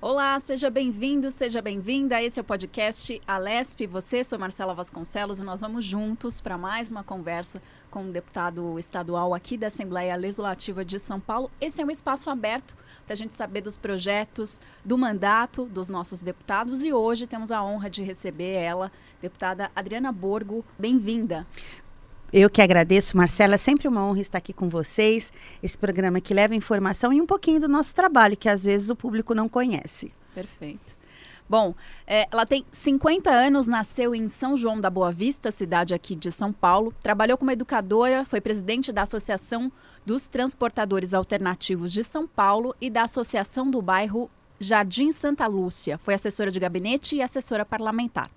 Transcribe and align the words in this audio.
Olá, 0.00 0.38
seja 0.38 0.70
bem-vindo, 0.70 1.32
seja 1.32 1.60
bem-vinda. 1.60 2.22
Esse 2.22 2.38
é 2.38 2.42
o 2.42 2.44
podcast 2.44 3.20
Alesp. 3.26 3.84
Você, 3.88 4.22
sou 4.22 4.38
Marcela 4.38 4.72
Vasconcelos 4.72 5.40
e 5.40 5.42
nós 5.42 5.60
vamos 5.60 5.84
juntos 5.84 6.40
para 6.40 6.56
mais 6.56 6.88
uma 6.88 7.02
conversa 7.02 7.60
com 7.90 8.04
um 8.04 8.10
deputado 8.12 8.78
estadual 8.78 9.34
aqui 9.34 9.58
da 9.58 9.66
Assembleia 9.66 10.14
Legislativa 10.14 10.84
de 10.84 11.00
São 11.00 11.18
Paulo. 11.18 11.50
Esse 11.60 11.82
é 11.82 11.84
um 11.84 11.90
espaço 11.90 12.30
aberto 12.30 12.76
para 13.04 13.14
a 13.14 13.16
gente 13.16 13.34
saber 13.34 13.60
dos 13.60 13.76
projetos, 13.76 14.60
do 14.84 14.96
mandato 14.96 15.66
dos 15.66 15.88
nossos 15.88 16.22
deputados 16.22 16.80
e 16.84 16.92
hoje 16.92 17.26
temos 17.26 17.50
a 17.50 17.60
honra 17.64 17.90
de 17.90 18.00
receber 18.00 18.52
ela, 18.52 18.92
deputada 19.20 19.68
Adriana 19.74 20.12
Borgo. 20.12 20.64
Bem-vinda. 20.78 21.44
Eu 22.30 22.50
que 22.50 22.60
agradeço, 22.60 23.16
Marcela. 23.16 23.54
É 23.54 23.58
sempre 23.58 23.88
uma 23.88 24.04
honra 24.04 24.20
estar 24.20 24.38
aqui 24.38 24.52
com 24.52 24.68
vocês. 24.68 25.32
Esse 25.62 25.78
programa 25.78 26.20
que 26.20 26.34
leva 26.34 26.54
informação 26.54 27.10
e 27.10 27.20
um 27.20 27.26
pouquinho 27.26 27.58
do 27.58 27.68
nosso 27.68 27.94
trabalho, 27.94 28.36
que 28.36 28.50
às 28.50 28.64
vezes 28.64 28.90
o 28.90 28.96
público 28.96 29.34
não 29.34 29.48
conhece. 29.48 30.12
Perfeito. 30.34 30.98
Bom, 31.48 31.74
é, 32.06 32.28
ela 32.30 32.44
tem 32.44 32.66
50 32.70 33.30
anos, 33.30 33.66
nasceu 33.66 34.14
em 34.14 34.28
São 34.28 34.54
João 34.54 34.78
da 34.78 34.90
Boa 34.90 35.10
Vista, 35.10 35.50
cidade 35.50 35.94
aqui 35.94 36.14
de 36.14 36.30
São 36.30 36.52
Paulo. 36.52 36.92
Trabalhou 37.02 37.38
como 37.38 37.50
educadora, 37.50 38.26
foi 38.26 38.42
presidente 38.42 38.92
da 38.92 39.02
Associação 39.02 39.72
dos 40.04 40.28
Transportadores 40.28 41.14
Alternativos 41.14 41.90
de 41.90 42.04
São 42.04 42.28
Paulo 42.28 42.74
e 42.78 42.90
da 42.90 43.04
Associação 43.04 43.70
do 43.70 43.80
Bairro 43.80 44.30
Jardim 44.60 45.10
Santa 45.12 45.46
Lúcia. 45.46 45.96
Foi 45.96 46.12
assessora 46.12 46.50
de 46.50 46.60
gabinete 46.60 47.16
e 47.16 47.22
assessora 47.22 47.64
parlamentar 47.64 48.30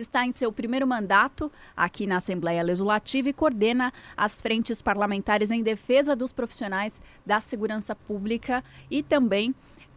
está 0.00 0.24
em 0.24 0.32
seu 0.32 0.52
primeiro 0.52 0.86
mandato 0.86 1.50
aqui 1.76 2.06
na 2.06 2.18
Assembleia 2.18 2.62
Legislativa 2.62 3.28
e 3.28 3.32
coordena 3.32 3.92
as 4.16 4.40
frentes 4.40 4.80
parlamentares 4.80 5.50
em 5.50 5.62
defesa 5.62 6.14
dos 6.14 6.32
profissionais 6.32 7.00
da 7.26 7.40
segurança 7.40 7.94
pública 7.94 8.62
e 8.90 9.02
também 9.02 9.54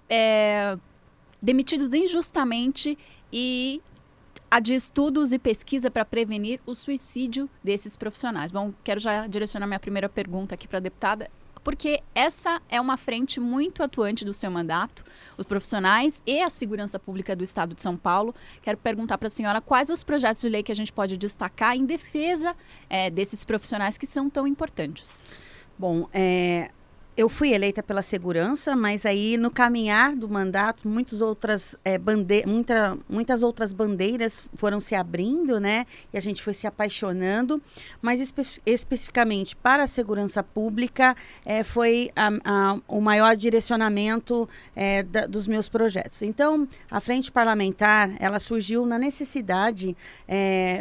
é, 0.09 0.77
demitidos 1.41 1.93
injustamente 1.93 2.97
e 3.31 3.81
a 4.49 4.59
de 4.59 4.73
estudos 4.73 5.31
e 5.31 5.39
pesquisa 5.39 5.89
para 5.89 6.03
prevenir 6.03 6.59
o 6.65 6.75
suicídio 6.75 7.49
desses 7.63 7.95
profissionais. 7.95 8.51
Bom, 8.51 8.73
quero 8.83 8.99
já 8.99 9.25
direcionar 9.27 9.65
minha 9.65 9.79
primeira 9.79 10.09
pergunta 10.09 10.55
aqui 10.55 10.67
para 10.67 10.79
a 10.79 10.81
deputada 10.81 11.31
porque 11.63 12.01
essa 12.15 12.61
é 12.69 12.79
uma 12.79 12.97
frente 12.97 13.39
muito 13.39 13.83
atuante 13.83 14.25
do 14.25 14.33
seu 14.33 14.49
mandato, 14.49 15.03
os 15.37 15.45
profissionais 15.45 16.21
e 16.25 16.41
a 16.41 16.49
segurança 16.49 16.99
pública 16.99 17.35
do 17.35 17.43
Estado 17.43 17.75
de 17.75 17.81
São 17.81 17.95
Paulo. 17.95 18.33
Quero 18.61 18.77
perguntar 18.77 19.17
para 19.17 19.27
a 19.27 19.29
senhora 19.29 19.61
quais 19.61 19.89
os 19.89 20.03
projetos 20.03 20.41
de 20.41 20.49
lei 20.49 20.63
que 20.63 20.71
a 20.71 20.75
gente 20.75 20.91
pode 20.91 21.17
destacar 21.17 21.75
em 21.75 21.85
defesa 21.85 22.55
é, 22.89 23.09
desses 23.09 23.45
profissionais 23.45 23.97
que 23.97 24.07
são 24.07 24.29
tão 24.29 24.47
importantes. 24.47 25.23
Bom, 25.77 26.07
é, 26.13 26.71
eu 27.15 27.27
fui 27.27 27.53
eleita 27.53 27.83
pela 27.83 28.01
segurança, 28.01 28.75
mas 28.75 29.05
aí 29.05 29.35
no 29.35 29.51
caminhar 29.51 30.15
do 30.15 30.29
mandato, 30.29 30.87
muitas 30.87 31.21
outras, 31.21 31.75
é, 31.83 31.97
bande 31.97 32.45
muita, 32.45 32.97
muitas 33.09 33.43
outras 33.43 33.73
bandeiras 33.73 34.43
foram 34.55 34.79
se 34.79 34.95
abrindo, 34.95 35.59
né? 35.59 35.85
E 36.13 36.17
a 36.17 36.21
gente 36.21 36.41
foi 36.41 36.53
se 36.53 36.65
apaixonando. 36.65 37.61
Mas 38.01 38.21
espe 38.21 38.41
especificamente 38.65 39.55
para 39.55 39.83
a 39.83 39.87
segurança 39.87 40.41
pública, 40.41 41.15
é, 41.45 41.63
foi 41.63 42.11
a, 42.15 42.29
a, 42.45 42.79
o 42.87 43.01
maior 43.01 43.35
direcionamento 43.35 44.47
é, 44.73 45.03
da, 45.03 45.25
dos 45.25 45.47
meus 45.47 45.67
projetos. 45.67 46.21
Então, 46.21 46.67
a 46.89 47.01
frente 47.01 47.29
parlamentar, 47.31 48.09
ela 48.19 48.39
surgiu 48.39 48.85
na 48.85 48.97
necessidade 48.97 49.95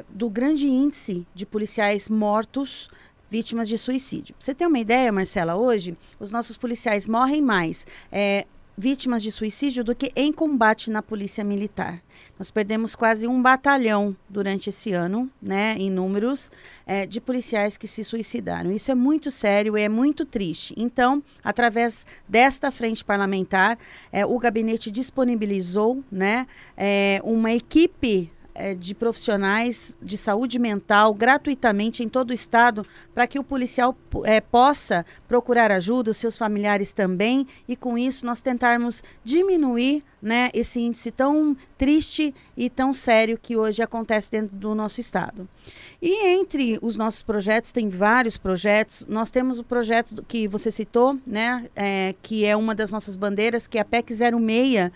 do 0.09 0.31
grande 0.31 0.67
índice 0.67 1.27
de 1.35 1.45
policiais 1.45 2.09
mortos 2.09 2.89
vítimas 3.31 3.69
de 3.69 3.79
suicídio. 3.79 4.35
Você 4.39 4.55
tem 4.55 4.67
uma 4.67 4.79
ideia, 4.79 5.13
Marcela? 5.13 5.55
Hoje, 5.55 5.97
os 6.19 6.31
nossos 6.31 6.57
policiais 6.57 7.07
morrem 7.07 7.41
mais. 7.41 7.87
É, 8.11 8.47
vítimas 8.81 9.23
de 9.23 9.31
suicídio 9.31 9.85
do 9.85 9.95
que 9.95 10.11
em 10.17 10.33
combate 10.33 10.91
na 10.91 11.03
polícia 11.03 11.45
militar. 11.45 12.03
Nós 12.39 12.51
perdemos 12.51 12.95
quase 12.95 13.27
um 13.27 13.43
batalhão 13.43 14.17
durante 14.27 14.71
esse 14.71 14.93
ano, 14.93 15.31
né, 15.41 15.77
em 15.79 15.91
números, 15.91 16.51
é, 16.87 17.05
de 17.05 17.21
policiais 17.21 17.77
que 17.77 17.87
se 17.87 18.03
suicidaram. 18.03 18.73
Isso 18.73 18.91
é 18.91 18.95
muito 18.95 19.31
sério 19.31 19.77
e 19.77 19.83
é 19.83 19.89
muito 19.89 20.25
triste. 20.25 20.73
Então, 20.79 21.23
através 21.45 22.07
desta 22.27 22.71
frente 22.71 23.05
parlamentar, 23.05 23.79
é, 24.11 24.25
o 24.25 24.39
gabinete 24.39 24.91
disponibilizou, 24.91 26.03
né, 26.11 26.47
é, 26.75 27.21
uma 27.23 27.53
equipe 27.53 28.33
é, 28.55 28.75
de 28.75 28.95
profissionais 28.95 29.95
de 30.03 30.17
saúde 30.17 30.59
mental 30.59 31.15
gratuitamente 31.15 32.03
em 32.03 32.09
todo 32.09 32.31
o 32.31 32.35
estado 32.35 32.87
para 33.15 33.27
que 33.27 33.39
o 33.39 33.45
policial 33.45 33.97
é, 34.25 34.41
possa 34.41 35.05
procurar 35.29 35.71
ajuda, 35.71 36.11
os 36.11 36.17
seus 36.17 36.37
familiares 36.37 36.93
também, 36.93 37.47
e 37.69 37.77
com 37.77 37.97
isso 37.97 38.27
nós 38.27 38.41
tentarmos 38.41 39.03
diminuir 39.25 40.05
né, 40.21 40.51
esse 40.53 40.81
índice 40.81 41.11
tão 41.11 41.57
triste 41.79 42.35
e 42.57 42.69
tão 42.69 42.93
sério 42.93 43.39
que 43.41 43.57
hoje 43.57 43.83
acontece 43.83 44.31
dentro 44.31 44.55
do 44.57 44.75
nosso 44.75 45.01
estado. 45.01 45.49
E 46.03 46.27
entre 46.27 46.79
os 46.83 46.97
nossos 46.97 47.23
projetos, 47.23 47.73
tem 47.73 47.89
vários 47.89 48.37
projetos, 48.37 49.07
nós 49.09 49.31
temos 49.31 49.59
o 49.59 49.65
projeto 49.65 50.23
que 50.27 50.47
você 50.47 50.71
citou, 50.71 51.19
né, 51.27 51.69
é, 51.75 52.15
que 52.23 52.45
é 52.45 52.57
uma 52.57 52.75
das 52.75 52.91
nossas 52.91 53.17
bandeiras, 53.17 53.67
que 53.67 53.79
é 53.79 53.81
a 53.81 53.85
PEC 53.85 54.15
06, 54.15 54.91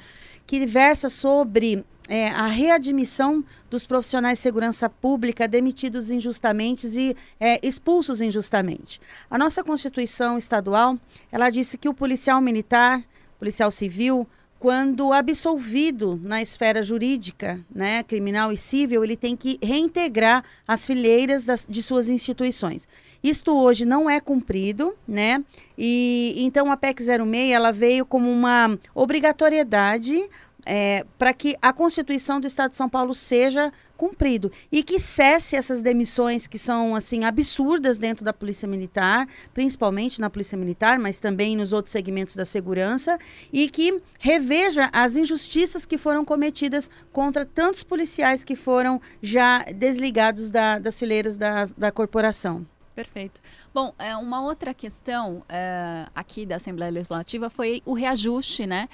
que 0.46 0.66
versa 0.66 1.08
sobre 1.08 1.84
é, 2.08 2.28
a 2.28 2.46
readmissão 2.46 3.44
dos 3.70 3.86
profissionais 3.86 4.38
de 4.38 4.42
segurança 4.42 4.88
pública 4.88 5.48
demitidos 5.48 6.10
injustamente 6.10 6.86
e 6.88 7.16
é, 7.40 7.58
expulsos 7.66 8.20
injustamente. 8.20 9.00
A 9.30 9.38
nossa 9.38 9.64
Constituição 9.64 10.36
estadual, 10.36 10.98
ela 11.32 11.50
disse 11.50 11.78
que 11.78 11.88
o 11.88 11.94
policial 11.94 12.40
militar, 12.40 13.02
policial 13.38 13.70
civil, 13.70 14.26
quando 14.64 15.12
absolvido 15.12 16.18
na 16.22 16.40
esfera 16.40 16.82
jurídica, 16.82 17.60
né, 17.70 18.02
criminal 18.02 18.50
e 18.50 18.56
civil, 18.56 19.04
ele 19.04 19.14
tem 19.14 19.36
que 19.36 19.58
reintegrar 19.62 20.42
as 20.66 20.86
fileiras 20.86 21.44
das, 21.44 21.66
de 21.68 21.82
suas 21.82 22.08
instituições. 22.08 22.88
Isto 23.22 23.54
hoje 23.54 23.84
não 23.84 24.08
é 24.08 24.20
cumprido, 24.20 24.94
né? 25.06 25.44
E 25.76 26.34
então 26.38 26.72
a 26.72 26.78
PEC 26.78 27.02
06 27.02 27.50
ela 27.50 27.72
veio 27.72 28.06
como 28.06 28.30
uma 28.30 28.78
obrigatoriedade 28.94 30.30
é, 30.66 31.04
para 31.18 31.32
que 31.32 31.56
a 31.60 31.72
Constituição 31.72 32.40
do 32.40 32.46
Estado 32.46 32.72
de 32.72 32.76
São 32.76 32.88
Paulo 32.88 33.14
seja 33.14 33.72
cumprido 33.96 34.50
e 34.72 34.82
que 34.82 34.98
cesse 34.98 35.56
essas 35.56 35.80
demissões 35.80 36.46
que 36.46 36.58
são 36.58 36.96
assim 36.96 37.24
absurdas 37.24 37.98
dentro 37.98 38.24
da 38.24 38.32
Polícia 38.32 38.66
Militar, 38.66 39.28
principalmente 39.52 40.20
na 40.20 40.28
Polícia 40.28 40.58
Militar, 40.58 40.98
mas 40.98 41.20
também 41.20 41.56
nos 41.56 41.72
outros 41.72 41.92
segmentos 41.92 42.34
da 42.34 42.44
segurança 42.44 43.18
e 43.52 43.68
que 43.68 44.00
reveja 44.18 44.90
as 44.92 45.16
injustiças 45.16 45.86
que 45.86 45.96
foram 45.96 46.24
cometidas 46.24 46.90
contra 47.12 47.46
tantos 47.46 47.82
policiais 47.82 48.42
que 48.42 48.56
foram 48.56 49.00
já 49.22 49.64
desligados 49.74 50.50
da, 50.50 50.78
das 50.78 50.98
fileiras 50.98 51.38
da, 51.38 51.66
da 51.76 51.92
corporação. 51.92 52.66
Perfeito. 52.94 53.40
Bom, 53.72 53.92
é, 53.98 54.16
uma 54.16 54.40
outra 54.40 54.72
questão 54.72 55.42
é, 55.48 56.06
aqui 56.14 56.46
da 56.46 56.56
Assembleia 56.56 56.92
Legislativa 56.92 57.50
foi 57.50 57.82
o 57.84 57.92
reajuste 57.92 58.66
né, 58.66 58.88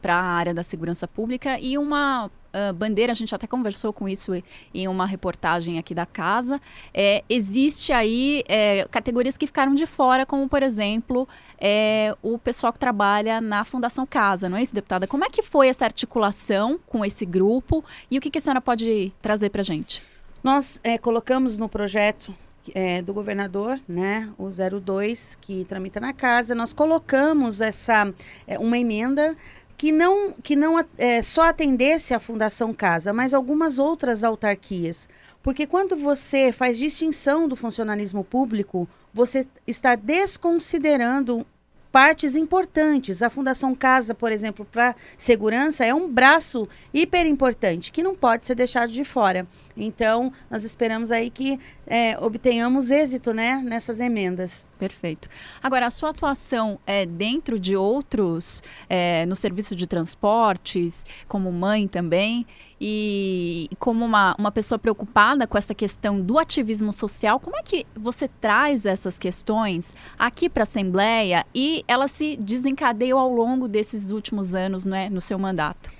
para 0.00 0.14
a 0.14 0.22
área 0.22 0.54
da 0.54 0.62
segurança 0.62 1.08
pública 1.08 1.58
e 1.58 1.76
uma 1.76 2.26
uh, 2.26 2.72
bandeira, 2.72 3.10
a 3.10 3.14
gente 3.14 3.34
até 3.34 3.48
conversou 3.48 3.92
com 3.92 4.08
isso 4.08 4.32
em 4.72 4.86
uma 4.86 5.06
reportagem 5.06 5.76
aqui 5.76 5.92
da 5.92 6.06
casa. 6.06 6.60
É, 6.94 7.24
existe 7.28 7.92
aí 7.92 8.44
é, 8.46 8.86
categorias 8.88 9.36
que 9.36 9.46
ficaram 9.46 9.74
de 9.74 9.86
fora, 9.86 10.24
como 10.24 10.48
por 10.48 10.62
exemplo 10.62 11.28
é, 11.58 12.14
o 12.22 12.38
pessoal 12.38 12.72
que 12.72 12.78
trabalha 12.78 13.40
na 13.40 13.64
Fundação 13.64 14.06
Casa, 14.06 14.48
não 14.48 14.56
é 14.56 14.62
isso, 14.62 14.74
deputada? 14.74 15.08
Como 15.08 15.24
é 15.24 15.28
que 15.28 15.42
foi 15.42 15.66
essa 15.66 15.84
articulação 15.84 16.78
com 16.86 17.04
esse 17.04 17.26
grupo 17.26 17.84
e 18.08 18.18
o 18.18 18.20
que, 18.20 18.30
que 18.30 18.38
a 18.38 18.40
senhora 18.40 18.60
pode 18.60 19.12
trazer 19.20 19.50
para 19.50 19.62
a 19.62 19.64
gente? 19.64 20.00
Nós 20.44 20.80
é, 20.84 20.96
colocamos 20.96 21.58
no 21.58 21.68
projeto 21.68 22.32
é, 22.74 23.02
do 23.02 23.14
governador, 23.14 23.78
né, 23.88 24.28
o 24.38 24.48
02, 24.50 25.36
que 25.40 25.64
tramita 25.64 26.00
na 26.00 26.12
casa, 26.12 26.54
nós 26.54 26.72
colocamos 26.72 27.60
essa 27.60 28.12
é, 28.46 28.58
uma 28.58 28.78
emenda 28.78 29.36
que 29.76 29.90
não, 29.90 30.32
que 30.42 30.54
não 30.54 30.78
é, 30.98 31.22
só 31.22 31.48
atendesse 31.48 32.12
a 32.12 32.20
Fundação 32.20 32.74
Casa, 32.74 33.14
mas 33.14 33.32
algumas 33.32 33.78
outras 33.78 34.22
autarquias. 34.22 35.08
Porque 35.42 35.66
quando 35.66 35.96
você 35.96 36.52
faz 36.52 36.76
distinção 36.76 37.48
do 37.48 37.56
funcionalismo 37.56 38.22
público, 38.22 38.86
você 39.12 39.46
está 39.66 39.94
desconsiderando 39.94 41.46
partes 41.90 42.36
importantes. 42.36 43.22
A 43.22 43.30
Fundação 43.30 43.74
Casa, 43.74 44.14
por 44.14 44.32
exemplo, 44.32 44.64
para 44.64 44.94
segurança, 45.16 45.84
é 45.84 45.94
um 45.94 46.08
braço 46.08 46.68
hiper 46.92 47.26
importante 47.26 47.90
que 47.90 48.02
não 48.02 48.14
pode 48.14 48.44
ser 48.44 48.54
deixado 48.54 48.92
de 48.92 49.04
fora. 49.04 49.46
Então, 49.80 50.32
nós 50.50 50.64
esperamos 50.64 51.10
aí 51.10 51.30
que 51.30 51.58
é, 51.86 52.18
obtenhamos 52.18 52.90
êxito 52.90 53.32
né, 53.32 53.62
nessas 53.64 54.00
emendas. 54.00 54.64
Perfeito. 54.78 55.28
Agora, 55.62 55.86
a 55.86 55.90
sua 55.90 56.10
atuação 56.10 56.78
é 56.86 57.04
dentro 57.04 57.58
de 57.58 57.76
outros, 57.76 58.62
é, 58.88 59.26
no 59.26 59.36
serviço 59.36 59.76
de 59.76 59.86
transportes, 59.86 61.04
como 61.28 61.52
mãe 61.52 61.86
também, 61.86 62.46
e 62.80 63.68
como 63.78 64.04
uma, 64.04 64.34
uma 64.38 64.50
pessoa 64.50 64.78
preocupada 64.78 65.46
com 65.46 65.58
essa 65.58 65.74
questão 65.74 66.18
do 66.18 66.38
ativismo 66.38 66.92
social, 66.92 67.38
como 67.38 67.56
é 67.56 67.62
que 67.62 67.86
você 67.94 68.26
traz 68.26 68.86
essas 68.86 69.18
questões 69.18 69.94
aqui 70.18 70.48
para 70.48 70.62
a 70.62 70.64
Assembleia 70.64 71.44
e 71.54 71.84
elas 71.86 72.10
se 72.10 72.38
desencadeiam 72.38 73.18
ao 73.18 73.30
longo 73.30 73.68
desses 73.68 74.10
últimos 74.10 74.54
anos 74.54 74.86
né, 74.86 75.10
no 75.10 75.20
seu 75.20 75.38
mandato? 75.38 75.99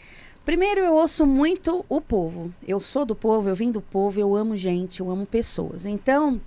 Primeiro, 0.50 0.80
eu 0.80 0.94
ouço 0.94 1.24
muito 1.24 1.84
o 1.88 2.00
povo. 2.00 2.52
Eu 2.66 2.80
sou 2.80 3.04
do 3.04 3.14
povo, 3.14 3.48
eu 3.48 3.54
vim 3.54 3.70
do 3.70 3.80
povo, 3.80 4.18
eu 4.18 4.34
amo 4.34 4.56
gente, 4.56 4.98
eu 4.98 5.08
amo 5.08 5.24
pessoas. 5.24 5.86
Então, 5.86 6.40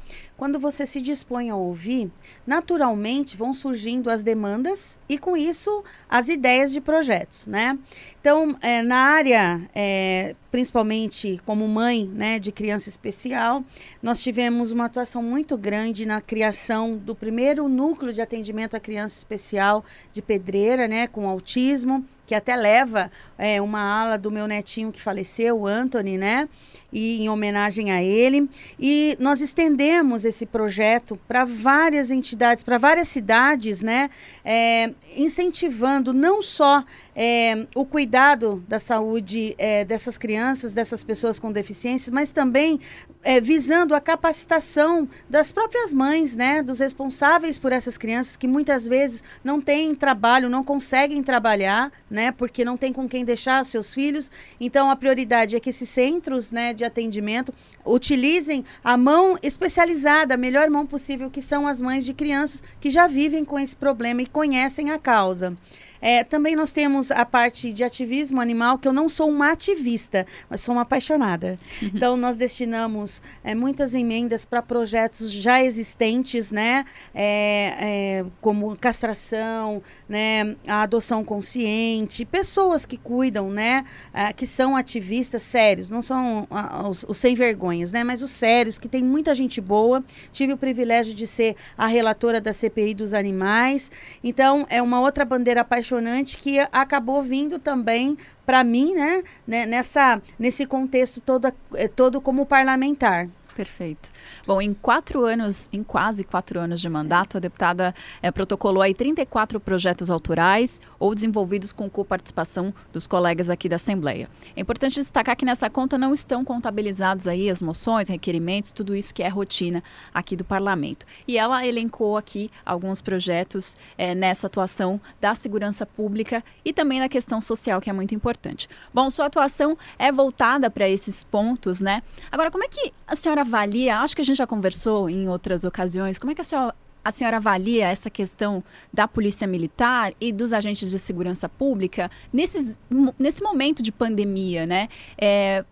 quando 0.44 0.60
você 0.60 0.86
se 0.86 1.00
dispõe 1.00 1.50
a 1.50 1.56
ouvir, 1.56 2.12
naturalmente 2.46 3.38
vão 3.38 3.54
surgindo 3.54 4.10
as 4.10 4.24
demandas 4.24 5.00
e, 5.08 5.18
com 5.18 5.38
isso, 5.38 5.82
as 6.10 6.28
ideias 6.28 6.74
de 6.74 6.82
projetos, 6.82 7.48
né? 7.48 7.80
Então, 8.20 8.54
é, 8.62 8.82
na 8.82 8.98
área, 8.98 9.62
é, 9.74 10.36
principalmente 10.52 11.42
como 11.46 11.66
mãe 11.66 12.06
né, 12.14 12.40
de 12.40 12.52
criança 12.52 12.90
especial, 12.90 13.64
nós 14.02 14.22
tivemos 14.22 14.74
uma 14.74 14.84
atuação 14.84 15.24
muito 15.24 15.58
grande 15.58 16.06
na 16.06 16.20
criação 16.20 16.98
do 16.98 17.16
primeiro 17.16 17.70
núcleo 17.70 18.12
de 18.12 18.20
atendimento 18.20 18.76
à 18.76 18.82
criança 18.82 19.18
especial 19.18 19.86
de 20.12 20.22
Pedreira, 20.22 20.90
né, 20.90 21.08
com 21.08 21.26
autismo 21.26 22.06
que 22.26 22.34
até 22.36 22.56
leva 22.56 23.12
é, 23.38 23.62
uma 23.62 23.82
ala 23.82 24.18
do 24.18 24.32
meu 24.32 24.48
netinho 24.48 24.92
que 24.92 25.02
faleceu, 25.02 25.60
o 25.60 25.68
Anthony, 25.68 26.18
né? 26.18 26.48
E 26.92 27.22
em 27.22 27.30
homenagem 27.30 27.92
a 27.92 28.02
ele. 28.02 28.50
E 28.80 29.18
nós 29.20 29.42
estendemos 29.42 30.24
esse 30.34 30.46
projeto 30.46 31.18
para 31.28 31.46
várias 31.46 32.10
entidades, 32.10 32.64
para 32.64 32.78
várias 32.78 33.08
cidades, 33.08 33.82
né? 33.82 34.10
É, 34.44 34.92
incentivando 35.16 36.12
não 36.12 36.42
só 36.42 36.84
é, 37.16 37.66
o 37.76 37.86
cuidado 37.86 38.64
da 38.68 38.80
saúde 38.80 39.56
é, 39.58 39.86
dessas 39.86 40.18
crianças, 40.18 40.74
dessas 40.74 41.04
pessoas 41.04 41.40
com 41.40 41.52
deficiências, 41.52 42.14
mas 42.14 42.32
também 42.32 42.80
é, 43.24 43.40
visando 43.40 43.96
a 43.96 44.02
capacitação 44.02 45.08
das 45.30 45.52
próprias 45.52 45.94
mães, 45.94 46.36
né, 46.36 46.62
dos 46.62 46.80
responsáveis 46.80 47.58
por 47.58 47.72
essas 47.72 47.98
crianças 47.98 48.36
que 48.36 48.48
muitas 48.48 48.88
vezes 48.88 49.24
não 49.44 49.62
têm 49.62 49.96
trabalho, 49.96 50.50
não 50.50 50.64
conseguem 50.64 51.24
trabalhar, 51.24 51.92
né, 52.10 52.32
porque 52.32 52.66
não 52.66 52.76
tem 52.76 52.92
com 52.92 53.08
quem 53.08 53.24
deixar 53.24 53.66
seus 53.66 53.94
filhos. 53.94 54.32
Então 54.60 54.90
a 54.90 54.96
prioridade 54.96 55.56
é 55.56 55.60
que 55.60 55.70
esses 55.70 55.90
centros, 55.90 56.52
né, 56.52 56.74
de 56.74 56.84
atendimento 56.84 57.54
utilizem 57.86 58.66
a 58.84 58.98
mão 58.98 59.38
especializada, 59.42 60.34
a 60.34 60.38
melhor 60.38 60.70
mão 60.70 60.86
possível, 60.86 61.30
que 61.30 61.42
são 61.42 61.68
as 61.68 61.80
mães 61.80 62.06
de 62.06 62.14
crianças 62.14 62.64
que 62.80 62.90
já 62.90 63.08
vivem 63.08 63.46
com 63.46 63.60
esse 63.60 63.76
problema 63.76 64.22
e 64.22 64.28
conhecem 64.28 64.92
a 64.92 64.98
causa. 64.98 65.56
É, 66.04 66.22
também 66.22 66.54
nós 66.54 66.74
temos 66.74 67.12
a 67.12 67.24
parte 67.24 67.72
de 67.72 67.82
ativismo 67.82 68.42
animal, 68.42 68.78
que 68.78 68.86
eu 68.86 68.92
não 68.92 69.08
sou 69.08 69.30
uma 69.30 69.54
ativista, 69.54 70.28
mas 70.50 70.60
sou 70.60 70.76
uma 70.76 70.82
apaixonada. 70.82 71.58
Uhum. 71.82 71.92
Então, 71.96 72.18
nós 72.18 72.36
destinamos 72.36 73.22
é, 73.42 73.56
muitas 73.56 73.94
emendas 73.94 74.44
para 74.44 74.62
projetos 74.62 75.32
já 75.32 75.64
existentes, 75.64 76.52
né? 76.52 76.84
É, 77.16 77.78
é, 78.20 78.26
como 78.42 78.76
castração, 78.76 79.82
né? 80.10 80.58
A 80.68 80.82
adoção 80.82 81.24
consciente, 81.24 82.26
pessoas 82.26 82.86
que 82.86 82.98
cuidam, 82.98 83.50
né? 83.50 83.86
É, 84.14 84.34
que 84.34 84.46
são 84.46 84.76
ativistas 84.76 85.42
sérios, 85.42 85.90
não 85.90 86.02
são 86.02 86.50
os, 86.90 87.06
os 87.08 87.18
sem 87.18 87.34
vergonhas, 87.34 87.94
né? 87.94 88.04
Mas 88.04 88.22
os 88.22 88.32
sérios, 88.32 88.78
que 88.78 88.90
tem 88.90 89.02
muita 89.02 89.34
gente 89.34 89.62
boa. 89.62 90.04
Tive 90.34 90.52
o 90.52 90.58
privilégio 90.58 91.14
de 91.14 91.26
ser 91.26 91.56
a 91.78 91.88
relatora 91.88 92.42
da 92.42 92.52
CPI 92.52 92.94
dos 92.94 93.14
animais. 93.14 93.90
Então, 94.22 94.68
é 94.70 94.82
uma 94.82 95.00
outra 95.00 95.24
bandeira 95.24 95.62
apaixonada 95.62 95.93
apaixonante 95.94 96.38
que 96.38 96.60
acabou 96.72 97.22
vindo 97.22 97.60
também 97.60 98.18
para 98.46 98.64
mim, 98.64 98.94
né, 98.94 99.24
né, 99.48 99.66
nessa, 99.66 100.22
nesse 100.40 100.66
contexto 100.66 101.22
todo, 101.22 101.52
eh, 101.76 101.88
todo 101.88 102.20
como 102.20 102.46
parlamentar. 102.46 103.28
Perfeito. 103.56 104.12
Bom, 104.48 104.60
em 104.60 104.74
quatro 104.74 105.26
anos, 105.26 105.70
em 105.72 105.84
quase 105.84 106.24
quatro 106.24 106.60
anos 106.60 106.82
de 106.82 106.90
mandato, 106.90 107.38
a 107.38 107.40
deputada 107.40 107.94
é, 108.22 108.32
protocolou 108.32 108.82
aí 108.82 108.96
34 108.96 109.60
projetos 109.60 110.10
autorais 110.10 110.82
ou 110.98 111.14
desenvolvidos 111.14 111.72
com 111.72 111.88
coparticipação 111.88 112.74
dos 112.92 113.06
colegas 113.06 113.52
aqui 113.52 113.70
da 113.70 113.76
Assembleia. 113.76 114.28
É 114.56 114.62
importante 114.62 114.96
destacar 114.96 115.36
que 115.36 115.46
nessa 115.46 115.70
conta 115.70 116.00
não 116.00 116.16
estão 116.16 116.44
contabilizados 116.44 117.28
aí 117.28 117.48
as 117.48 117.62
moções, 117.62 118.10
requerimentos, 118.10 118.72
tudo 118.72 118.96
isso 118.96 119.14
que 119.14 119.22
é 119.22 119.28
rotina 119.28 119.84
aqui 120.12 120.36
do 120.36 120.44
Parlamento. 120.44 121.06
E 121.28 121.38
ela 121.38 121.66
elencou 121.66 122.18
aqui 122.18 122.50
alguns 122.66 123.02
projetos 123.02 123.78
é, 123.98 124.16
nessa 124.16 124.48
atuação 124.48 125.00
da 125.22 125.36
segurança 125.36 125.86
pública 125.86 126.44
e 126.66 126.74
também 126.74 127.00
na 127.00 127.08
questão 127.08 127.40
social, 127.40 127.80
que 127.80 127.90
é 127.90 127.94
muito 127.94 128.16
importante. 128.16 128.68
Bom, 128.92 129.12
sua 129.12 129.28
atuação 129.28 129.78
é 130.00 130.12
voltada 130.12 130.72
para 130.72 130.90
esses 130.90 131.24
pontos, 131.24 131.82
né? 131.82 132.02
Agora, 132.32 132.50
como 132.50 132.64
é 132.64 132.68
que 132.68 132.92
a 133.08 133.16
senhora 133.16 133.43
avalia, 133.44 134.00
acho 134.00 134.16
que 134.16 134.22
a 134.22 134.26
gente 134.26 134.38
já 134.38 134.48
conversou 134.48 135.10
em 135.10 135.30
outras 135.30 135.64
ocasiões, 135.64 136.18
como 136.18 136.32
é 136.32 136.36
que 136.36 136.42
a 136.42 136.44
senhora, 136.44 136.76
a 137.04 137.12
senhora 137.12 137.38
avalia 137.38 137.88
essa 137.88 138.10
questão 138.10 138.64
da 138.92 139.08
polícia 139.08 139.46
militar 139.46 140.14
e 140.20 140.32
dos 140.32 140.54
agentes 140.54 140.90
de 140.90 140.98
segurança 140.98 141.50
pública 141.50 142.10
nesses, 142.32 142.80
nesse 143.20 143.44
momento 143.44 143.84
de 143.84 143.92
pandemia, 143.92 144.66
né? 144.66 144.88
É, 145.18 145.66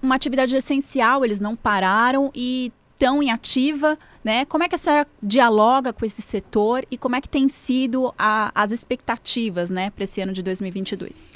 uma 0.00 0.14
atividade 0.14 0.56
essencial, 0.56 1.24
eles 1.24 1.40
não 1.40 1.54
pararam 1.54 2.30
e 2.34 2.72
estão 2.94 3.22
em 3.22 3.30
ativa, 3.30 3.98
né? 4.24 4.44
Como 4.46 4.64
é 4.64 4.68
que 4.68 4.74
a 4.74 4.78
senhora 4.78 5.06
dialoga 5.22 5.92
com 5.92 6.04
esse 6.04 6.22
setor 6.22 6.84
e 6.90 6.98
como 6.98 7.14
é 7.14 7.20
que 7.20 7.28
tem 7.28 7.48
sido 7.48 8.12
a, 8.18 8.50
as 8.54 8.72
expectativas, 8.72 9.70
né, 9.70 9.90
para 9.90 10.04
esse 10.04 10.20
ano 10.20 10.32
de 10.32 10.42
2022? 10.42 11.28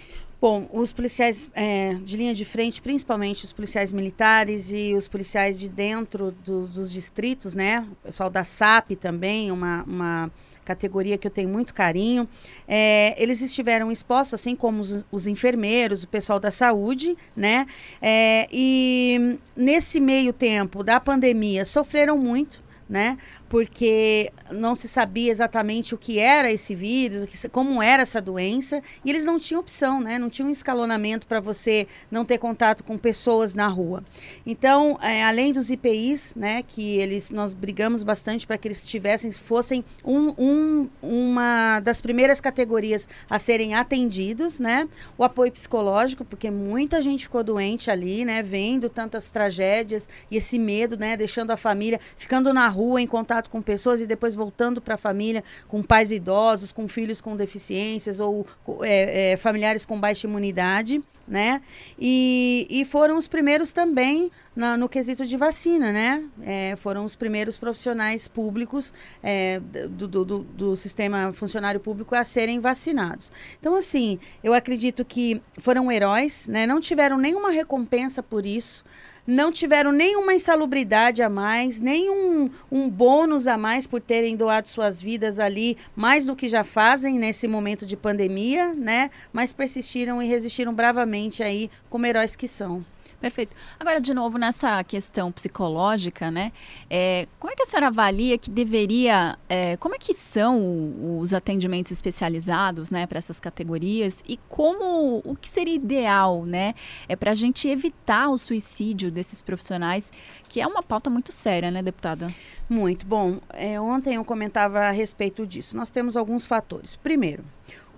Bom, 0.43 0.69
os 0.73 0.93
policiais 0.93 1.49
é, 1.55 1.95
de 2.03 2.17
linha 2.17 2.35
de 2.35 2.45
frente, 2.45 2.83
principalmente 2.83 3.45
os 3.45 3.53
policiais 3.53 3.93
militares 3.93 4.73
e 4.73 4.93
os 4.93 5.07
policiais 5.07 5.57
de 5.57 5.69
dentro 5.69 6.33
dos, 6.33 6.75
dos 6.75 6.93
distritos, 6.93 7.55
né? 7.55 7.87
O 7.93 7.95
pessoal 8.07 8.29
da 8.29 8.43
SAP 8.43 8.97
também, 9.01 9.53
uma, 9.53 9.85
uma 9.85 10.33
categoria 10.65 11.17
que 11.17 11.29
eu 11.29 11.31
tenho 11.31 11.49
muito 11.49 11.73
carinho. 11.73 12.29
É, 12.67 13.15
eles 13.23 13.41
estiveram 13.41 13.93
expostos, 13.93 14.35
assim 14.35 14.57
como 14.57 14.81
os, 14.81 15.07
os, 15.13 15.29
enfermeiros, 15.29 16.03
o 16.03 16.09
pessoal 16.09 16.41
da 16.41 16.51
saúde, 16.51 17.17
né? 17.37 17.65
É, 18.01 18.49
e 18.51 19.39
nesse 19.55 20.01
meio 20.01 20.33
tempo 20.33 20.83
da 20.83 20.99
pandemia 20.99 21.65
sofreram 21.65 22.19
muito, 22.19 22.61
né? 22.93 23.17
porque 23.53 24.33
não 24.51 24.75
se 24.75 24.89
sabia 24.89 25.31
exatamente 25.31 25.95
o 25.95 25.99
que 25.99 26.19
era 26.19 26.51
esse 26.51 26.75
vírus, 26.75 27.29
como 27.53 27.83
era 27.83 28.03
essa 28.03 28.19
doença, 28.19 28.81
e 29.05 29.11
eles 29.11 29.27
não 29.27 29.39
tinham 29.39 29.61
opção, 29.61 30.01
né? 30.01 30.19
Não 30.19 30.31
tinham 30.31 30.49
um 30.49 30.51
escalonamento 30.51 31.27
para 31.27 31.39
você 31.39 31.87
não 32.11 32.25
ter 32.25 32.39
contato 32.39 32.83
com 32.83 32.97
pessoas 32.97 33.55
na 33.55 33.67
rua. 33.67 34.03
Então, 34.47 34.99
é, 35.03 35.23
além 35.23 35.53
dos 35.53 35.69
IPIs, 35.69 36.33
né, 36.35 36.63
que 36.67 36.97
eles 36.97 37.31
nós 37.31 37.53
brigamos 37.53 38.03
bastante 38.03 38.47
para 38.47 38.57
que 38.57 38.69
eles 38.69 38.87
tivessem, 38.87 39.31
fossem 39.33 39.85
um, 40.03 40.33
um, 40.39 40.89
uma 41.03 41.79
das 41.81 42.01
primeiras 42.01 42.41
categorias 42.41 43.07
a 43.29 43.39
serem 43.39 43.75
atendidos, 43.75 44.59
né? 44.59 44.89
O 45.19 45.25
apoio 45.25 45.53
psicológico, 45.53 46.25
porque 46.25 46.51
muita 46.51 47.03
gente 47.03 47.25
ficou 47.25 47.45
doente 47.45 47.91
ali, 47.91 48.25
né? 48.25 48.43
Vendo 48.43 48.89
tantas 48.89 49.29
tragédias 49.29 50.09
e 50.31 50.39
esse 50.39 50.59
medo, 50.59 50.97
né? 50.97 51.19
Deixando 51.19 51.51
a 51.51 51.57
família, 51.59 52.01
ficando 52.17 52.51
na 52.55 52.67
rua 52.67 52.82
em 52.99 53.07
contato 53.07 53.33
contato 53.33 53.49
com 53.51 53.63
pessoas 53.63 54.01
e 54.01 54.07
depois 54.07 54.35
voltando 54.35 54.81
para 54.81 54.95
a 54.95 54.99
família, 54.99 55.43
com 55.69 55.83
pais 55.83 56.11
idosos, 56.11 56.73
com 56.73 56.89
filhos 56.89 57.21
com 57.21 57.37
deficiências 57.37 58.21
ou 58.21 58.47
é, 58.83 59.33
é, 59.33 59.37
familiares 59.37 59.87
com 59.87 59.99
baixa 59.99 60.27
imunidade 60.27 61.01
né? 61.33 61.63
E, 61.99 62.67
e 62.69 62.85
foram 62.85 63.17
os 63.17 63.27
primeiros 63.27 63.73
também 63.73 64.31
na, 64.55 64.77
no 64.77 64.87
quesito 64.87 65.25
de 65.25 65.35
vacina, 65.35 65.91
né? 65.91 66.23
É, 66.43 66.77
foram 66.77 67.07
os 67.07 67.17
primeiros 67.17 67.57
profissionais 67.57 68.29
públicos 68.29 68.93
é, 69.23 69.59
do, 69.89 70.07
do, 70.07 70.25
do, 70.25 70.77
sistema 70.77 71.33
funcionário 71.33 71.81
público 71.81 72.15
a 72.15 72.23
serem 72.23 72.61
vacinados. 72.61 73.33
Então, 73.59 73.75
assim, 73.75 74.19
eu 74.45 74.53
acredito 74.53 75.07
que 75.07 75.41
foram 75.57 75.91
heróis, 75.91 76.47
né? 76.47 76.67
Não 76.67 76.83
tiveram 76.83 77.17
nenhuma 77.17 77.51
recompensa 77.51 78.23
por 78.23 78.45
isso, 78.45 78.85
não 79.27 79.53
tiveram 79.53 79.93
nenhuma 79.93 80.35
insalubridade 80.35 81.23
a 81.23 81.29
mais, 81.29 81.79
nenhum 81.79 82.51
um 82.71 82.91
bônus 82.91 83.47
a 83.47 83.57
mais 83.57 83.87
por 83.87 84.01
terem 84.01 84.37
doado 84.37 84.67
suas 84.67 85.01
vidas 85.01 85.39
ali, 85.39 85.77
mais 85.95 86.27
do 86.27 86.35
que 86.35 86.49
já 86.49 86.65
fazem 86.65 87.19
nesse 87.19 87.47
momento 87.47 87.87
de 87.87 87.97
pandemia, 87.97 88.75
né? 88.75 89.11
Mas 89.33 89.53
persistiram 89.53 90.21
e 90.21 90.27
resistiram 90.27 90.75
bravamente 90.75 91.22
aí 91.43 91.71
como 91.91 92.07
heróis 92.07 92.35
que 92.35 92.49
são. 92.49 92.85
Perfeito. 93.23 93.55
Agora, 93.79 94.01
de 94.01 94.13
novo, 94.13 94.37
nessa 94.37 94.83
questão 94.83 95.31
psicológica, 95.31 96.29
né? 96.29 96.51
É, 96.91 97.29
como 97.39 97.53
é 97.53 97.57
que 97.57 97.63
a 97.63 97.67
senhora 97.67 97.87
avalia 97.87 98.37
que 98.37 98.51
deveria. 98.51 99.39
É, 99.49 99.77
como 99.77 99.95
é 99.95 99.99
que 99.99 100.13
são 100.13 101.21
os 101.21 101.33
atendimentos 101.33 101.93
especializados, 101.93 102.91
né, 102.91 103.07
para 103.07 103.19
essas 103.19 103.39
categorias 103.39 104.25
e 104.27 104.37
como. 104.49 105.23
O 105.25 105.37
que 105.37 105.49
seria 105.49 105.73
ideal, 105.77 106.45
né? 106.45 106.75
É 107.09 107.15
para 107.15 107.31
a 107.31 107.35
gente 107.37 107.69
evitar 107.69 108.29
o 108.29 108.37
suicídio 108.37 109.09
desses 109.09 109.41
profissionais, 109.41 110.11
que 110.49 110.61
é 110.61 110.67
uma 110.67 110.83
pauta 110.83 111.09
muito 111.09 111.31
séria, 111.31 111.71
né, 111.71 111.81
deputada? 111.81 112.27
Muito. 112.69 113.07
Bom, 113.07 113.39
é, 113.51 113.81
ontem 113.81 114.17
eu 114.17 114.25
comentava 114.25 114.81
a 114.81 114.91
respeito 114.91 115.47
disso. 115.47 115.77
Nós 115.77 115.91
temos 115.91 116.17
alguns 116.17 116.45
fatores. 116.45 116.97
Primeiro, 116.97 117.45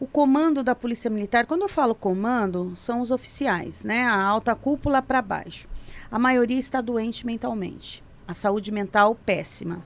o 0.04 0.06
comando 0.06 0.62
da 0.62 0.74
Polícia 0.74 1.10
Militar, 1.10 1.46
quando 1.46 1.62
eu 1.62 1.68
falo 1.68 1.94
comando, 1.94 2.76
são 2.76 3.00
os 3.00 3.10
oficiais, 3.10 3.84
né? 3.84 4.04
A 4.04 4.22
alta 4.22 4.54
cúpula 4.54 5.00
para 5.00 5.22
baixo. 5.22 5.66
A 6.10 6.18
maioria 6.18 6.58
está 6.58 6.82
doente 6.82 7.24
mentalmente. 7.24 8.04
A 8.28 8.34
saúde 8.34 8.70
mental 8.70 9.14
péssima. 9.14 9.82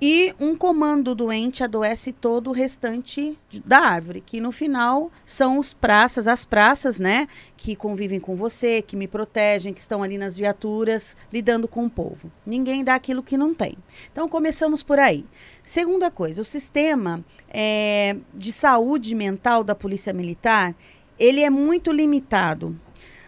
E 0.00 0.34
um 0.38 0.54
comando 0.54 1.14
doente 1.14 1.64
adoece 1.64 2.12
todo 2.12 2.50
o 2.50 2.52
restante 2.52 3.38
da 3.64 3.78
árvore, 3.78 4.20
que 4.20 4.40
no 4.40 4.52
final 4.52 5.10
são 5.24 5.58
os 5.58 5.72
praças, 5.72 6.26
as 6.26 6.44
praças, 6.44 6.98
né, 6.98 7.26
que 7.56 7.74
convivem 7.74 8.20
com 8.20 8.36
você, 8.36 8.82
que 8.82 8.94
me 8.94 9.08
protegem, 9.08 9.72
que 9.72 9.80
estão 9.80 10.02
ali 10.02 10.18
nas 10.18 10.36
viaturas, 10.36 11.16
lidando 11.32 11.66
com 11.66 11.86
o 11.86 11.90
povo. 11.90 12.30
Ninguém 12.44 12.84
dá 12.84 12.94
aquilo 12.94 13.22
que 13.22 13.38
não 13.38 13.54
tem. 13.54 13.78
Então 14.12 14.28
começamos 14.28 14.82
por 14.82 14.98
aí. 14.98 15.24
Segunda 15.64 16.10
coisa, 16.10 16.42
o 16.42 16.44
sistema 16.44 17.24
é, 17.48 18.16
de 18.34 18.52
saúde 18.52 19.14
mental 19.14 19.64
da 19.64 19.74
Polícia 19.74 20.12
Militar, 20.12 20.74
ele 21.18 21.42
é 21.42 21.48
muito 21.48 21.90
limitado. 21.90 22.78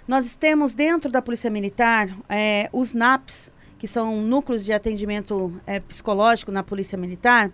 Nós 0.07 0.37
temos 0.37 0.75
dentro 0.75 1.11
da 1.11 1.23
Polícia 1.23 1.51
Militar 1.51 2.15
é, 2.29 2.69
os 2.73 2.93
NAPs, 2.93 3.51
que 3.78 3.87
são 3.87 4.20
núcleos 4.20 4.64
de 4.64 4.73
atendimento 4.73 5.52
é, 5.66 5.78
psicológico 5.78 6.50
na 6.50 6.62
Polícia 6.62 6.99
Militar. 6.99 7.50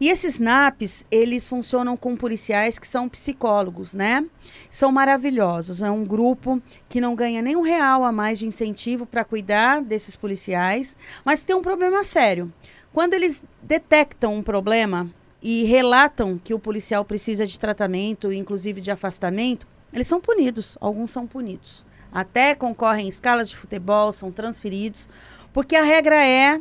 E 0.00 0.08
esses 0.08 0.38
NAPs, 0.38 1.04
eles 1.10 1.48
funcionam 1.48 1.96
com 1.96 2.16
policiais 2.16 2.78
que 2.78 2.86
são 2.86 3.08
psicólogos, 3.08 3.94
né? 3.94 4.24
São 4.70 4.92
maravilhosos. 4.92 5.82
É 5.82 5.90
um 5.90 6.04
grupo 6.04 6.62
que 6.88 7.00
não 7.00 7.14
ganha 7.14 7.42
nem 7.42 7.56
um 7.56 7.62
real 7.62 8.04
a 8.04 8.12
mais 8.12 8.38
de 8.38 8.46
incentivo 8.46 9.04
para 9.04 9.24
cuidar 9.24 9.82
desses 9.82 10.14
policiais, 10.14 10.96
mas 11.24 11.42
tem 11.42 11.56
um 11.56 11.62
problema 11.62 12.04
sério. 12.04 12.52
Quando 12.92 13.14
eles 13.14 13.42
detectam 13.60 14.34
um 14.34 14.42
problema 14.42 15.10
e 15.42 15.64
relatam 15.64 16.38
que 16.42 16.54
o 16.54 16.58
policial 16.58 17.04
precisa 17.04 17.44
de 17.44 17.58
tratamento, 17.58 18.32
inclusive 18.32 18.80
de 18.80 18.90
afastamento, 18.90 19.66
eles 19.92 20.06
são 20.06 20.20
punidos. 20.20 20.78
Alguns 20.80 21.10
são 21.10 21.26
punidos. 21.26 21.84
Até 22.12 22.54
concorrem 22.54 23.06
em 23.06 23.08
escalas 23.08 23.48
de 23.48 23.56
futebol, 23.56 24.12
são 24.12 24.30
transferidos. 24.30 25.08
Porque 25.54 25.76
a 25.76 25.84
regra 25.84 26.16
é 26.26 26.60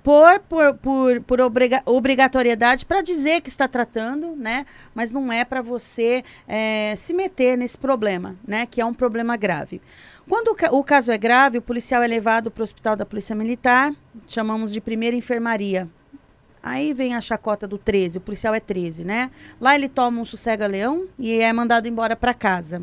por, 0.00 0.38
por, 0.48 0.74
por, 0.74 1.20
por 1.22 1.40
obriga 1.40 1.82
obrigatoriedade 1.84 2.86
para 2.86 3.02
dizer 3.02 3.40
que 3.40 3.48
está 3.48 3.66
tratando, 3.66 4.36
né? 4.36 4.64
Mas 4.94 5.10
não 5.10 5.32
é 5.32 5.44
para 5.44 5.60
você 5.60 6.22
é, 6.46 6.94
se 6.96 7.12
meter 7.12 7.58
nesse 7.58 7.76
problema, 7.76 8.36
né? 8.46 8.64
Que 8.64 8.80
é 8.80 8.84
um 8.84 8.94
problema 8.94 9.36
grave. 9.36 9.82
Quando 10.28 10.52
o, 10.52 10.54
ca 10.54 10.72
o 10.72 10.84
caso 10.84 11.10
é 11.10 11.18
grave, 11.18 11.58
o 11.58 11.62
policial 11.62 12.00
é 12.00 12.06
levado 12.06 12.48
para 12.48 12.60
o 12.60 12.64
hospital 12.64 12.94
da 12.94 13.04
Polícia 13.04 13.34
Militar, 13.34 13.92
chamamos 14.28 14.72
de 14.72 14.80
primeira 14.80 15.16
enfermaria. 15.16 15.88
Aí 16.62 16.94
vem 16.94 17.12
a 17.12 17.20
chacota 17.20 17.66
do 17.66 17.76
13, 17.76 18.18
o 18.18 18.20
policial 18.20 18.54
é 18.54 18.60
13, 18.60 19.04
né? 19.04 19.32
Lá 19.60 19.74
ele 19.74 19.88
toma 19.88 20.20
um 20.20 20.24
sossega-leão 20.24 21.08
e 21.18 21.40
é 21.40 21.52
mandado 21.52 21.88
embora 21.88 22.14
para 22.14 22.32
casa. 22.32 22.82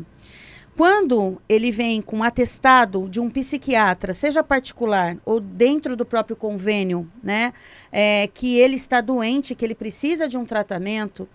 Quando 0.76 1.40
ele 1.48 1.70
vem 1.70 2.02
com 2.02 2.24
atestado 2.24 3.08
de 3.08 3.20
um 3.20 3.30
psiquiatra, 3.30 4.12
seja 4.12 4.42
particular 4.42 5.16
ou 5.24 5.38
dentro 5.38 5.96
do 5.96 6.04
próprio 6.04 6.34
convênio, 6.34 7.08
né, 7.22 7.52
é, 7.92 8.28
que 8.34 8.58
ele 8.58 8.74
está 8.74 9.00
doente, 9.00 9.54
que 9.54 9.64
ele 9.64 9.74
precisa 9.74 10.28
de 10.28 10.36
um 10.36 10.44
tratamento, 10.44 11.28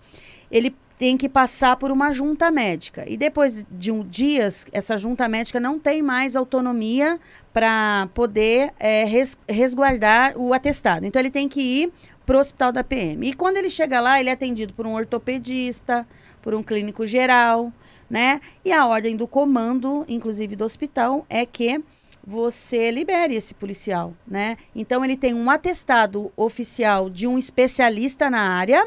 ele 0.50 0.76
tem 0.98 1.16
que 1.16 1.30
passar 1.30 1.76
por 1.76 1.90
uma 1.90 2.12
junta 2.12 2.50
médica. 2.50 3.06
E 3.08 3.16
depois 3.16 3.64
de 3.70 3.90
um 3.90 4.06
dias, 4.06 4.66
essa 4.70 4.98
junta 4.98 5.26
médica 5.26 5.58
não 5.58 5.78
tem 5.78 6.02
mais 6.02 6.36
autonomia 6.36 7.18
para 7.50 8.10
poder 8.12 8.70
é, 8.78 9.04
res, 9.04 9.38
resguardar 9.48 10.36
o 10.36 10.52
atestado. 10.52 11.06
Então 11.06 11.18
ele 11.18 11.30
tem 11.30 11.48
que 11.48 11.62
ir 11.62 11.92
para 12.26 12.36
o 12.36 12.40
hospital 12.40 12.70
da 12.70 12.84
PM. 12.84 13.26
E 13.26 13.32
quando 13.32 13.56
ele 13.56 13.70
chega 13.70 13.98
lá, 13.98 14.20
ele 14.20 14.28
é 14.28 14.32
atendido 14.32 14.74
por 14.74 14.86
um 14.86 14.92
ortopedista, 14.92 16.06
por 16.42 16.52
um 16.54 16.62
clínico 16.62 17.06
geral, 17.06 17.72
né? 18.10 18.40
E 18.64 18.72
a 18.72 18.84
ordem 18.86 19.16
do 19.16 19.28
comando, 19.28 20.04
inclusive 20.08 20.56
do 20.56 20.64
hospital, 20.64 21.24
é 21.30 21.46
que 21.46 21.80
você 22.26 22.90
libere 22.90 23.34
esse 23.34 23.54
policial, 23.54 24.12
né? 24.26 24.58
Então 24.74 25.04
ele 25.04 25.16
tem 25.16 25.32
um 25.32 25.48
atestado 25.48 26.32
oficial 26.36 27.08
de 27.08 27.26
um 27.26 27.38
especialista 27.38 28.28
na 28.28 28.40
área 28.40 28.86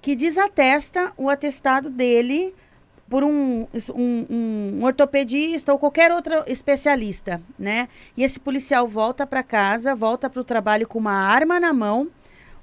que 0.00 0.14
desatesta 0.14 1.12
o 1.16 1.28
atestado 1.28 1.90
dele 1.90 2.54
por 3.08 3.24
um, 3.24 3.66
um, 3.94 4.26
um, 4.30 4.84
ortopedista 4.84 5.72
ou 5.72 5.78
qualquer 5.78 6.12
outro 6.12 6.44
especialista, 6.46 7.40
né? 7.58 7.88
E 8.16 8.22
esse 8.22 8.38
policial 8.38 8.86
volta 8.86 9.26
para 9.26 9.42
casa, 9.42 9.94
volta 9.94 10.28
para 10.30 10.40
o 10.40 10.44
trabalho 10.44 10.86
com 10.86 10.98
uma 10.98 11.12
arma 11.12 11.58
na 11.58 11.72
mão 11.72 12.08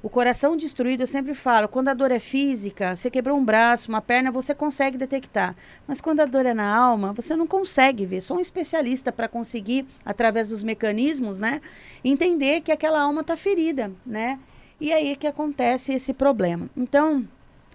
o 0.05 0.09
coração 0.09 0.55
destruído, 0.55 1.01
eu 1.01 1.07
sempre 1.07 1.33
falo, 1.33 1.67
quando 1.67 1.87
a 1.87 1.93
dor 1.95 2.11
é 2.11 2.19
física, 2.19 2.95
você 2.95 3.09
quebrou 3.09 3.35
um 3.35 3.43
braço, 3.43 3.89
uma 3.89 4.03
perna, 4.03 4.31
você 4.31 4.53
consegue 4.53 4.99
detectar. 4.99 5.55
Mas 5.87 5.99
quando 5.99 6.19
a 6.19 6.25
dor 6.25 6.45
é 6.45 6.53
na 6.53 6.75
alma, 6.77 7.11
você 7.11 7.35
não 7.35 7.47
consegue 7.47 8.05
ver. 8.05 8.21
Só 8.21 8.35
um 8.35 8.39
especialista 8.39 9.11
para 9.11 9.27
conseguir, 9.27 9.83
através 10.05 10.49
dos 10.49 10.61
mecanismos, 10.61 11.39
né, 11.39 11.59
entender 12.03 12.61
que 12.61 12.71
aquela 12.71 13.01
alma 13.01 13.21
está 13.21 13.35
ferida, 13.35 13.91
né? 14.05 14.37
E 14.79 14.93
aí 14.93 15.15
que 15.15 15.25
acontece 15.25 15.93
esse 15.93 16.13
problema. 16.13 16.69
Então, 16.77 17.27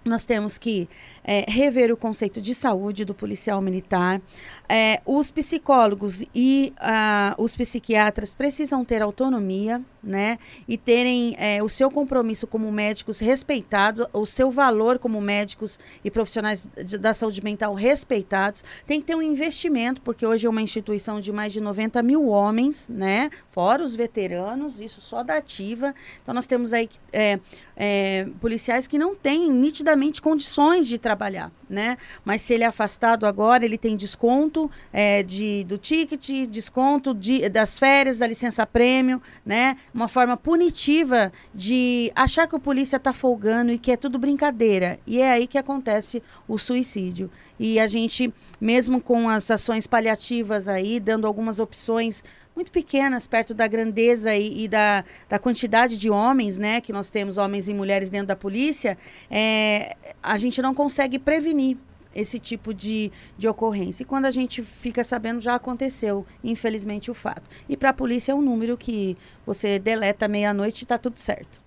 nós 0.05 0.23
temos 0.23 0.57
que 0.57 0.87
é, 1.23 1.45
rever 1.47 1.91
o 1.91 1.97
conceito 1.97 2.41
de 2.41 2.53
saúde 2.55 3.05
do 3.05 3.13
policial 3.13 3.61
militar. 3.61 4.21
É, 4.67 5.01
os 5.05 5.29
psicólogos 5.31 6.23
e 6.33 6.73
uh, 6.77 7.41
os 7.41 7.55
psiquiatras 7.55 8.33
precisam 8.33 8.85
ter 8.85 9.01
autonomia, 9.01 9.81
né? 10.01 10.39
E 10.67 10.77
terem 10.77 11.35
é, 11.37 11.61
o 11.61 11.69
seu 11.69 11.91
compromisso 11.91 12.47
como 12.47 12.71
médicos 12.71 13.19
respeitados, 13.19 14.07
o 14.13 14.25
seu 14.25 14.49
valor 14.49 14.97
como 14.97 15.19
médicos 15.19 15.77
e 16.03 16.09
profissionais 16.09 16.69
de, 16.85 16.97
da 16.97 17.13
saúde 17.13 17.43
mental 17.43 17.73
respeitados. 17.73 18.63
Tem 18.87 19.01
que 19.01 19.07
ter 19.07 19.15
um 19.15 19.21
investimento, 19.21 20.01
porque 20.01 20.25
hoje 20.25 20.47
é 20.47 20.49
uma 20.49 20.61
instituição 20.61 21.19
de 21.19 21.31
mais 21.31 21.51
de 21.51 21.59
90 21.59 22.01
mil 22.01 22.27
homens, 22.27 22.87
né? 22.89 23.29
Fora 23.51 23.83
os 23.83 23.95
veteranos, 23.95 24.79
isso 24.79 25.01
só 25.01 25.21
da 25.21 25.35
ativa. 25.35 25.93
Então 26.23 26.33
nós 26.33 26.47
temos 26.47 26.71
aí 26.71 26.89
é, 27.11 27.39
é, 27.75 28.27
policiais 28.39 28.87
que 28.87 28.97
não 28.97 29.13
têm 29.15 29.51
nitidamente 29.51 30.21
condições 30.21 30.87
de 30.87 30.97
trabalhar 30.97 31.10
trabalhar, 31.11 31.51
né? 31.69 31.97
Mas 32.23 32.41
se 32.41 32.53
ele 32.53 32.63
é 32.63 32.67
afastado 32.67 33.25
agora, 33.25 33.65
ele 33.65 33.77
tem 33.77 33.97
desconto 33.97 34.71
é, 34.93 35.21
de, 35.21 35.65
do 35.65 35.77
ticket, 35.77 36.47
desconto 36.47 37.13
de, 37.13 37.49
das 37.49 37.77
férias, 37.77 38.17
da 38.17 38.25
licença 38.25 38.65
prêmio, 38.65 39.21
né? 39.45 39.75
Uma 39.93 40.07
forma 40.07 40.37
punitiva 40.37 41.31
de 41.53 42.11
achar 42.15 42.47
que 42.47 42.55
o 42.55 42.59
polícia 42.59 42.95
está 42.95 43.11
folgando 43.11 43.71
e 43.71 43.77
que 43.77 43.91
é 43.91 43.97
tudo 43.97 44.17
brincadeira. 44.17 44.99
E 45.05 45.19
é 45.19 45.31
aí 45.31 45.47
que 45.47 45.57
acontece 45.57 46.23
o 46.47 46.57
suicídio. 46.57 47.29
E 47.59 47.79
a 47.79 47.87
gente, 47.87 48.33
mesmo 48.59 49.01
com 49.01 49.27
as 49.27 49.51
ações 49.51 49.85
paliativas 49.85 50.67
aí, 50.67 50.99
dando 50.99 51.27
algumas 51.27 51.59
opções 51.59 52.23
muito 52.61 52.71
pequenas 52.71 53.25
perto 53.25 53.55
da 53.55 53.67
grandeza 53.67 54.35
e, 54.35 54.65
e, 54.65 54.67
da, 54.67 55.03
da 55.27 55.39
quantidade 55.39 55.97
de 55.97 56.09
homens, 56.11 56.59
né, 56.59 56.79
que 56.79 56.93
nós 56.93 57.09
temos, 57.09 57.37
homens 57.37 57.67
e 57.67 57.73
mulheres 57.73 58.11
dentro 58.11 58.27
da 58.27 58.35
polícia, 58.35 58.97
é, 59.29 59.97
a 60.21 60.37
gente 60.37 60.61
não 60.61 60.73
consegue 60.73 61.17
prevenir 61.17 61.77
esse 62.13 62.37
tipo 62.37 62.73
de, 62.73 63.11
de 63.35 63.47
ocorrência. 63.47 64.03
E 64.03 64.05
quando 64.05 64.25
a 64.25 64.31
gente 64.31 64.61
fica 64.61 65.03
sabendo, 65.03 65.39
já 65.39 65.55
aconteceu, 65.55 66.25
infelizmente, 66.43 67.09
o 67.09 67.13
fato. 67.13 67.49
E 67.67 67.75
para 67.75 67.89
a 67.89 67.93
polícia 67.93 68.31
é 68.31 68.35
um 68.35 68.41
número 68.41 68.77
que 68.77 69.17
você 69.45 69.79
deleta 69.79 70.27
meia-noite 70.27 70.83
e 70.83 70.85
está 70.85 70.97
tudo 70.97 71.17
certo. 71.17 71.63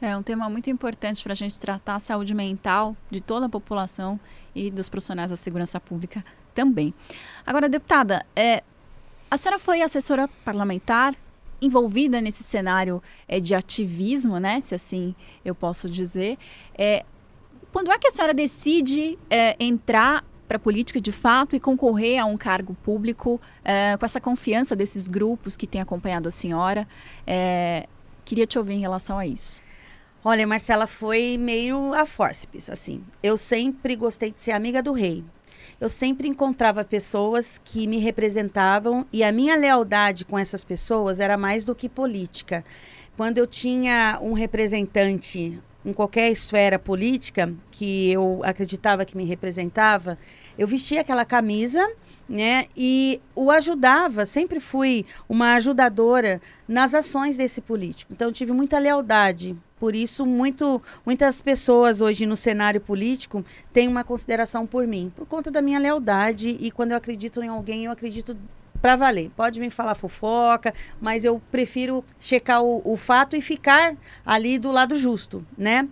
É 0.00 0.16
um 0.16 0.22
tema 0.22 0.50
muito 0.50 0.68
importante 0.68 1.22
para 1.22 1.34
a 1.34 1.36
gente 1.36 1.60
tratar 1.60 1.96
a 1.96 2.00
saúde 2.00 2.34
mental 2.34 2.96
de 3.08 3.20
toda 3.20 3.46
a 3.46 3.48
população 3.48 4.18
e 4.54 4.70
dos 4.70 4.88
profissionais 4.88 5.30
da 5.30 5.36
segurança 5.36 5.78
pública 5.78 6.24
também. 6.52 6.92
Agora, 7.46 7.68
deputada, 7.68 8.26
é, 8.34 8.64
a 9.32 9.38
senhora 9.38 9.58
foi 9.58 9.80
assessora 9.80 10.28
parlamentar 10.44 11.14
envolvida 11.58 12.20
nesse 12.20 12.42
cenário 12.42 13.02
é, 13.26 13.40
de 13.40 13.54
ativismo, 13.54 14.38
né? 14.38 14.60
Se 14.60 14.74
assim 14.74 15.14
eu 15.42 15.54
posso 15.54 15.88
dizer. 15.88 16.36
É, 16.76 17.02
quando 17.72 17.90
é 17.90 17.98
que 17.98 18.08
a 18.08 18.10
senhora 18.10 18.34
decide 18.34 19.18
é, 19.30 19.56
entrar 19.58 20.22
para 20.46 20.58
a 20.58 20.60
política 20.60 21.00
de 21.00 21.10
fato 21.10 21.56
e 21.56 21.60
concorrer 21.60 22.20
a 22.20 22.26
um 22.26 22.36
cargo 22.36 22.74
público 22.74 23.40
com 23.98 24.04
essa 24.04 24.20
confiança 24.20 24.76
desses 24.76 25.08
grupos 25.08 25.56
que 25.56 25.66
têm 25.66 25.80
acompanhado 25.80 26.28
a 26.28 26.30
senhora? 26.30 26.86
Queria 28.26 28.46
te 28.46 28.58
ouvir 28.58 28.74
em 28.74 28.80
relação 28.80 29.16
a 29.16 29.26
isso. 29.26 29.62
Olha, 30.22 30.46
Marcela, 30.46 30.86
foi 30.86 31.38
meio 31.38 31.94
a 31.94 32.04
forceps, 32.04 32.68
assim. 32.68 33.02
Eu 33.22 33.38
sempre 33.38 33.96
gostei 33.96 34.30
de 34.30 34.40
ser 34.40 34.52
amiga 34.52 34.82
do 34.82 34.92
rei. 34.92 35.24
Eu 35.82 35.88
sempre 35.88 36.28
encontrava 36.28 36.84
pessoas 36.84 37.60
que 37.64 37.88
me 37.88 37.98
representavam 37.98 39.04
e 39.12 39.24
a 39.24 39.32
minha 39.32 39.56
lealdade 39.56 40.24
com 40.24 40.38
essas 40.38 40.62
pessoas 40.62 41.18
era 41.18 41.36
mais 41.36 41.64
do 41.64 41.74
que 41.74 41.88
política. 41.88 42.64
Quando 43.16 43.38
eu 43.38 43.48
tinha 43.48 44.16
um 44.22 44.32
representante 44.32 45.60
em 45.84 45.92
qualquer 45.92 46.30
esfera 46.30 46.78
política 46.78 47.52
que 47.72 48.12
eu 48.12 48.42
acreditava 48.44 49.04
que 49.04 49.16
me 49.16 49.24
representava, 49.24 50.16
eu 50.56 50.68
vestia 50.68 51.00
aquela 51.00 51.24
camisa 51.24 51.84
né? 52.28 52.66
E 52.76 53.20
o 53.34 53.50
ajudava, 53.50 54.24
sempre 54.24 54.60
fui 54.60 55.04
uma 55.28 55.54
ajudadora 55.54 56.40
nas 56.66 56.94
ações 56.94 57.36
desse 57.36 57.60
político. 57.60 58.12
Então 58.12 58.32
tive 58.32 58.52
muita 58.52 58.78
lealdade. 58.78 59.56
Por 59.82 59.96
isso, 59.96 60.24
muito, 60.24 60.80
muitas 61.04 61.40
pessoas 61.40 62.00
hoje 62.00 62.24
no 62.24 62.36
cenário 62.36 62.80
político 62.80 63.44
têm 63.72 63.88
uma 63.88 64.04
consideração 64.04 64.64
por 64.64 64.86
mim, 64.86 65.12
por 65.16 65.26
conta 65.26 65.50
da 65.50 65.60
minha 65.60 65.80
lealdade. 65.80 66.56
E 66.60 66.70
quando 66.70 66.92
eu 66.92 66.96
acredito 66.96 67.42
em 67.42 67.48
alguém, 67.48 67.86
eu 67.86 67.90
acredito 67.90 68.38
para 68.80 68.94
valer. 68.94 69.32
Pode 69.36 69.58
vir 69.58 69.70
falar 69.70 69.96
fofoca, 69.96 70.72
mas 71.00 71.24
eu 71.24 71.42
prefiro 71.50 72.04
checar 72.20 72.62
o, 72.62 72.80
o, 72.84 72.96
fato 72.96 73.34
e 73.34 73.40
ficar 73.40 73.96
ali 74.24 74.56
do 74.56 74.70
lado 74.70 74.94
justo, 74.94 75.44
né? 75.58 75.88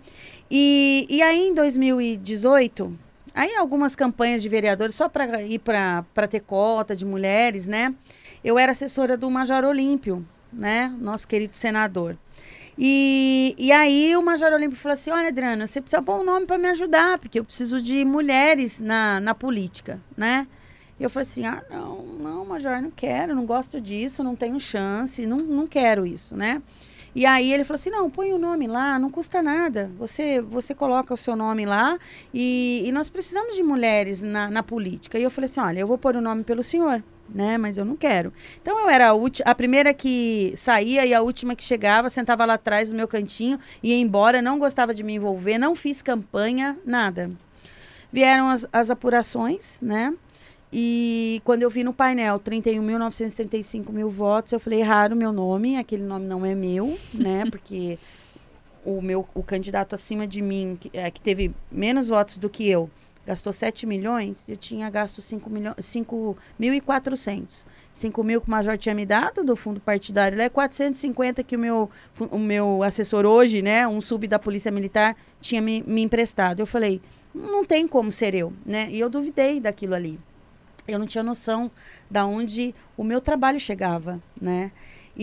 E, 0.49 1.05
e 1.09 1.21
aí, 1.21 1.49
em 1.49 1.53
2018, 1.53 2.97
Aí 3.35 3.55
algumas 3.57 3.93
campanhas 3.93 4.41
de 4.41 4.47
vereadores 4.47 4.95
só 4.95 5.09
para 5.09 5.41
ir 5.41 5.59
para 5.59 6.27
ter 6.29 6.39
cota 6.39 6.95
de 6.95 7.05
mulheres, 7.05 7.67
né? 7.67 7.93
Eu 8.41 8.57
era 8.57 8.71
assessora 8.71 9.17
do 9.17 9.29
Major 9.29 9.65
Olímpio, 9.65 10.25
né? 10.51 10.93
Nosso 10.99 11.27
querido 11.27 11.57
senador. 11.57 12.17
E, 12.77 13.55
e 13.57 13.71
aí 13.71 14.15
o 14.15 14.21
Major 14.21 14.51
Olímpio 14.53 14.77
falou 14.77 14.93
assim: 14.93 15.11
olha, 15.11 15.27
Adriana, 15.27 15.67
você 15.67 15.81
precisa 15.81 16.01
pôr 16.01 16.19
um 16.19 16.23
nome 16.23 16.45
para 16.45 16.57
me 16.57 16.69
ajudar, 16.69 17.17
porque 17.19 17.39
eu 17.39 17.43
preciso 17.43 17.81
de 17.81 18.05
mulheres 18.05 18.79
na, 18.79 19.19
na 19.19 19.35
política, 19.35 19.99
né? 20.15 20.47
E 20.99 21.03
eu 21.03 21.09
falei 21.09 21.27
assim: 21.27 21.45
ah, 21.45 21.63
não, 21.69 22.05
não, 22.05 22.45
Major, 22.45 22.81
não 22.81 22.91
quero, 22.91 23.35
não 23.35 23.45
gosto 23.45 23.81
disso, 23.81 24.23
não 24.23 24.35
tenho 24.35 24.59
chance, 24.59 25.25
não, 25.25 25.37
não 25.37 25.67
quero 25.67 26.05
isso, 26.05 26.35
né? 26.35 26.61
E 27.13 27.25
aí 27.25 27.53
ele 27.53 27.63
falou 27.63 27.75
assim: 27.75 27.89
não, 27.89 28.09
põe 28.09 28.31
o 28.33 28.37
nome 28.37 28.67
lá, 28.67 28.97
não 28.97 29.09
custa 29.09 29.41
nada. 29.41 29.91
Você, 29.97 30.41
você 30.41 30.73
coloca 30.73 31.13
o 31.13 31.17
seu 31.17 31.35
nome 31.35 31.65
lá 31.65 31.97
e, 32.33 32.83
e 32.85 32.91
nós 32.91 33.09
precisamos 33.09 33.55
de 33.55 33.63
mulheres 33.63 34.21
na, 34.21 34.49
na 34.49 34.63
política. 34.63 35.19
E 35.19 35.23
eu 35.23 35.29
falei 35.29 35.49
assim: 35.49 35.59
olha, 35.59 35.79
eu 35.79 35.87
vou 35.87 35.97
pôr 35.97 36.15
o 36.15 36.21
nome 36.21 36.43
pelo 36.43 36.63
senhor. 36.63 37.03
Né, 37.33 37.57
mas 37.57 37.77
eu 37.77 37.85
não 37.85 37.95
quero. 37.95 38.33
Então 38.61 38.77
eu 38.77 38.89
era 38.89 39.11
a, 39.11 39.15
a 39.45 39.55
primeira 39.55 39.93
que 39.93 40.53
saía 40.57 41.05
e 41.05 41.13
a 41.13 41.21
última 41.21 41.55
que 41.55 41.63
chegava, 41.63 42.09
sentava 42.09 42.43
lá 42.43 42.55
atrás 42.55 42.91
no 42.91 42.97
meu 42.97 43.07
cantinho, 43.07 43.57
ia 43.81 43.95
embora, 43.95 44.41
não 44.41 44.59
gostava 44.59 44.93
de 44.93 45.01
me 45.01 45.13
envolver, 45.13 45.57
não 45.57 45.73
fiz 45.73 46.01
campanha, 46.01 46.77
nada. 46.85 47.31
Vieram 48.11 48.49
as, 48.49 48.67
as 48.73 48.89
apurações, 48.89 49.77
né? 49.81 50.13
E 50.73 51.41
quando 51.43 51.63
eu 51.63 51.69
vi 51.69 51.83
no 51.83 51.93
painel 51.93 52.39
31.935 52.39 53.91
mil 53.91 54.09
votos, 54.09 54.53
eu 54.53 54.59
falei, 54.59 54.79
erraram 54.79 55.15
o 55.15 55.19
meu 55.19 55.33
nome, 55.33 55.77
aquele 55.77 56.03
nome 56.03 56.25
não 56.25 56.45
é 56.45 56.55
meu, 56.55 56.97
né? 57.13 57.43
Porque 57.51 57.99
o 58.85 59.01
meu 59.01 59.27
o 59.35 59.43
candidato 59.43 59.93
acima 59.95 60.25
de 60.25 60.41
mim, 60.41 60.77
que, 60.79 60.89
é, 60.93 61.11
que 61.11 61.19
teve 61.19 61.53
menos 61.69 62.07
votos 62.07 62.37
do 62.37 62.49
que 62.49 62.69
eu, 62.69 62.89
gastou 63.25 63.53
7 63.53 63.85
milhões, 63.85 64.47
eu 64.49 64.57
tinha 64.57 64.89
gasto 64.89 65.21
5 65.21 65.49
milhões, 65.49 65.75
5.400. 65.77 67.65
5 67.93 68.23
mil 68.23 68.41
que 68.41 68.47
o 68.47 68.51
Major 68.51 68.77
tinha 68.77 68.95
me 68.95 69.05
dado 69.05 69.43
do 69.43 69.55
fundo 69.55 69.79
partidário, 69.79 70.37
lá 70.37 70.45
é 70.45 70.49
450 70.49 71.43
que 71.43 71.55
o 71.55 71.59
meu, 71.59 71.89
o 72.31 72.39
meu 72.39 72.83
assessor 72.83 73.25
hoje, 73.25 73.61
né, 73.61 73.87
um 73.87 73.99
sub 73.99 74.27
da 74.27 74.39
Polícia 74.39 74.71
Militar, 74.71 75.15
tinha 75.41 75.61
me, 75.61 75.83
me 75.85 76.01
emprestado. 76.01 76.61
Eu 76.61 76.65
falei, 76.65 77.01
não 77.33 77.65
tem 77.65 77.87
como 77.87 78.11
ser 78.11 78.33
eu, 78.33 78.53
né? 78.65 78.87
E 78.89 78.99
eu 78.99 79.09
duvidei 79.09 79.59
daquilo 79.59 79.93
ali 79.95 80.19
eu 80.87 80.99
não 80.99 81.05
tinha 81.05 81.23
noção 81.23 81.71
da 82.09 82.25
onde 82.25 82.73
o 82.97 83.03
meu 83.03 83.21
trabalho 83.21 83.59
chegava, 83.59 84.21
né? 84.39 84.71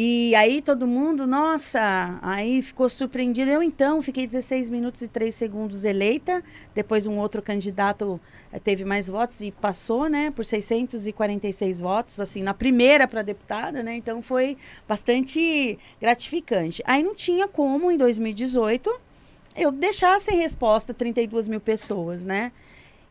E 0.01 0.33
aí 0.37 0.63
todo 0.63 0.87
mundo, 0.87 1.27
nossa, 1.27 2.21
aí 2.23 2.63
ficou 2.63 2.89
surpreendido. 2.89 3.51
Eu 3.51 3.65
então 3.65 4.01
fiquei 4.01 4.29
16 4.29 4.71
minutos 4.71 5.03
e 5.03 5.09
3 5.09 5.35
segundos 5.35 5.83
eleita. 5.83 6.41
Depois 6.73 7.05
um 7.05 7.19
outro 7.19 7.43
candidato 7.43 8.21
eh, 8.53 8.61
teve 8.61 8.85
mais 8.85 9.09
votos 9.09 9.41
e 9.41 9.51
passou, 9.51 10.09
né, 10.09 10.31
por 10.31 10.45
646 10.45 11.81
votos, 11.81 12.21
assim, 12.21 12.43
na 12.43 12.55
primeira 12.55 13.09
para 13.09 13.23
deputada, 13.23 13.83
né? 13.83 13.97
Então 13.97 14.23
foi 14.23 14.57
bastante 14.87 15.77
gratificante. 16.01 16.81
Aí 16.87 17.03
não 17.03 17.13
tinha 17.17 17.49
como 17.49 17.91
em 17.91 17.97
2018 17.97 19.01
eu 19.57 19.73
deixar 19.73 20.21
sem 20.21 20.39
resposta 20.39 20.95
32 20.95 21.49
mil 21.49 21.61
pessoas, 21.61 22.23
né? 22.23 22.53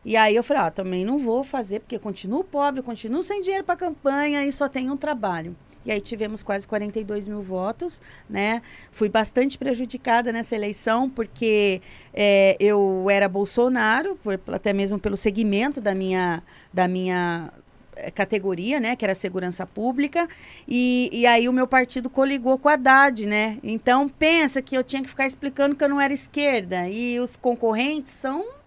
E 0.06 0.16
aí 0.16 0.34
eu 0.34 0.42
falei, 0.42 0.62
ah, 0.62 0.70
também 0.70 1.04
não 1.04 1.18
vou 1.18 1.44
fazer, 1.44 1.80
porque 1.80 1.98
continuo 1.98 2.42
pobre, 2.42 2.80
continuo 2.80 3.22
sem 3.22 3.42
dinheiro 3.42 3.64
para 3.64 3.76
campanha 3.76 4.46
e 4.46 4.50
só 4.50 4.70
tenho 4.70 4.94
um 4.94 4.96
trabalho. 4.96 5.54
E 5.84 5.92
aí 5.92 6.00
tivemos 6.00 6.42
quase 6.42 6.66
42 6.66 7.28
mil 7.28 7.42
votos, 7.42 8.00
né? 8.28 8.62
Fui 8.90 9.08
bastante 9.08 9.56
prejudicada 9.56 10.32
nessa 10.32 10.54
eleição, 10.54 11.08
porque 11.08 11.80
é, 12.12 12.56
eu 12.60 13.06
era 13.10 13.28
Bolsonaro, 13.28 14.16
por, 14.16 14.38
até 14.48 14.72
mesmo 14.72 14.98
pelo 14.98 15.16
segmento 15.16 15.80
da 15.80 15.94
minha, 15.94 16.42
da 16.72 16.86
minha 16.86 17.52
é, 17.96 18.10
categoria, 18.10 18.78
né, 18.78 18.94
que 18.96 19.04
era 19.04 19.14
segurança 19.14 19.66
pública, 19.66 20.28
e, 20.66 21.10
e 21.12 21.26
aí 21.26 21.48
o 21.48 21.52
meu 21.52 21.66
partido 21.66 22.10
coligou 22.10 22.58
com 22.58 22.68
a 22.68 22.74
Haddad, 22.74 23.26
né? 23.26 23.58
Então 23.62 24.08
pensa 24.08 24.60
que 24.60 24.76
eu 24.76 24.84
tinha 24.84 25.02
que 25.02 25.08
ficar 25.08 25.26
explicando 25.26 25.74
que 25.74 25.82
eu 25.82 25.88
não 25.88 26.00
era 26.00 26.12
esquerda, 26.12 26.88
e 26.88 27.18
os 27.18 27.34
concorrentes 27.36 28.12
são 28.12 28.58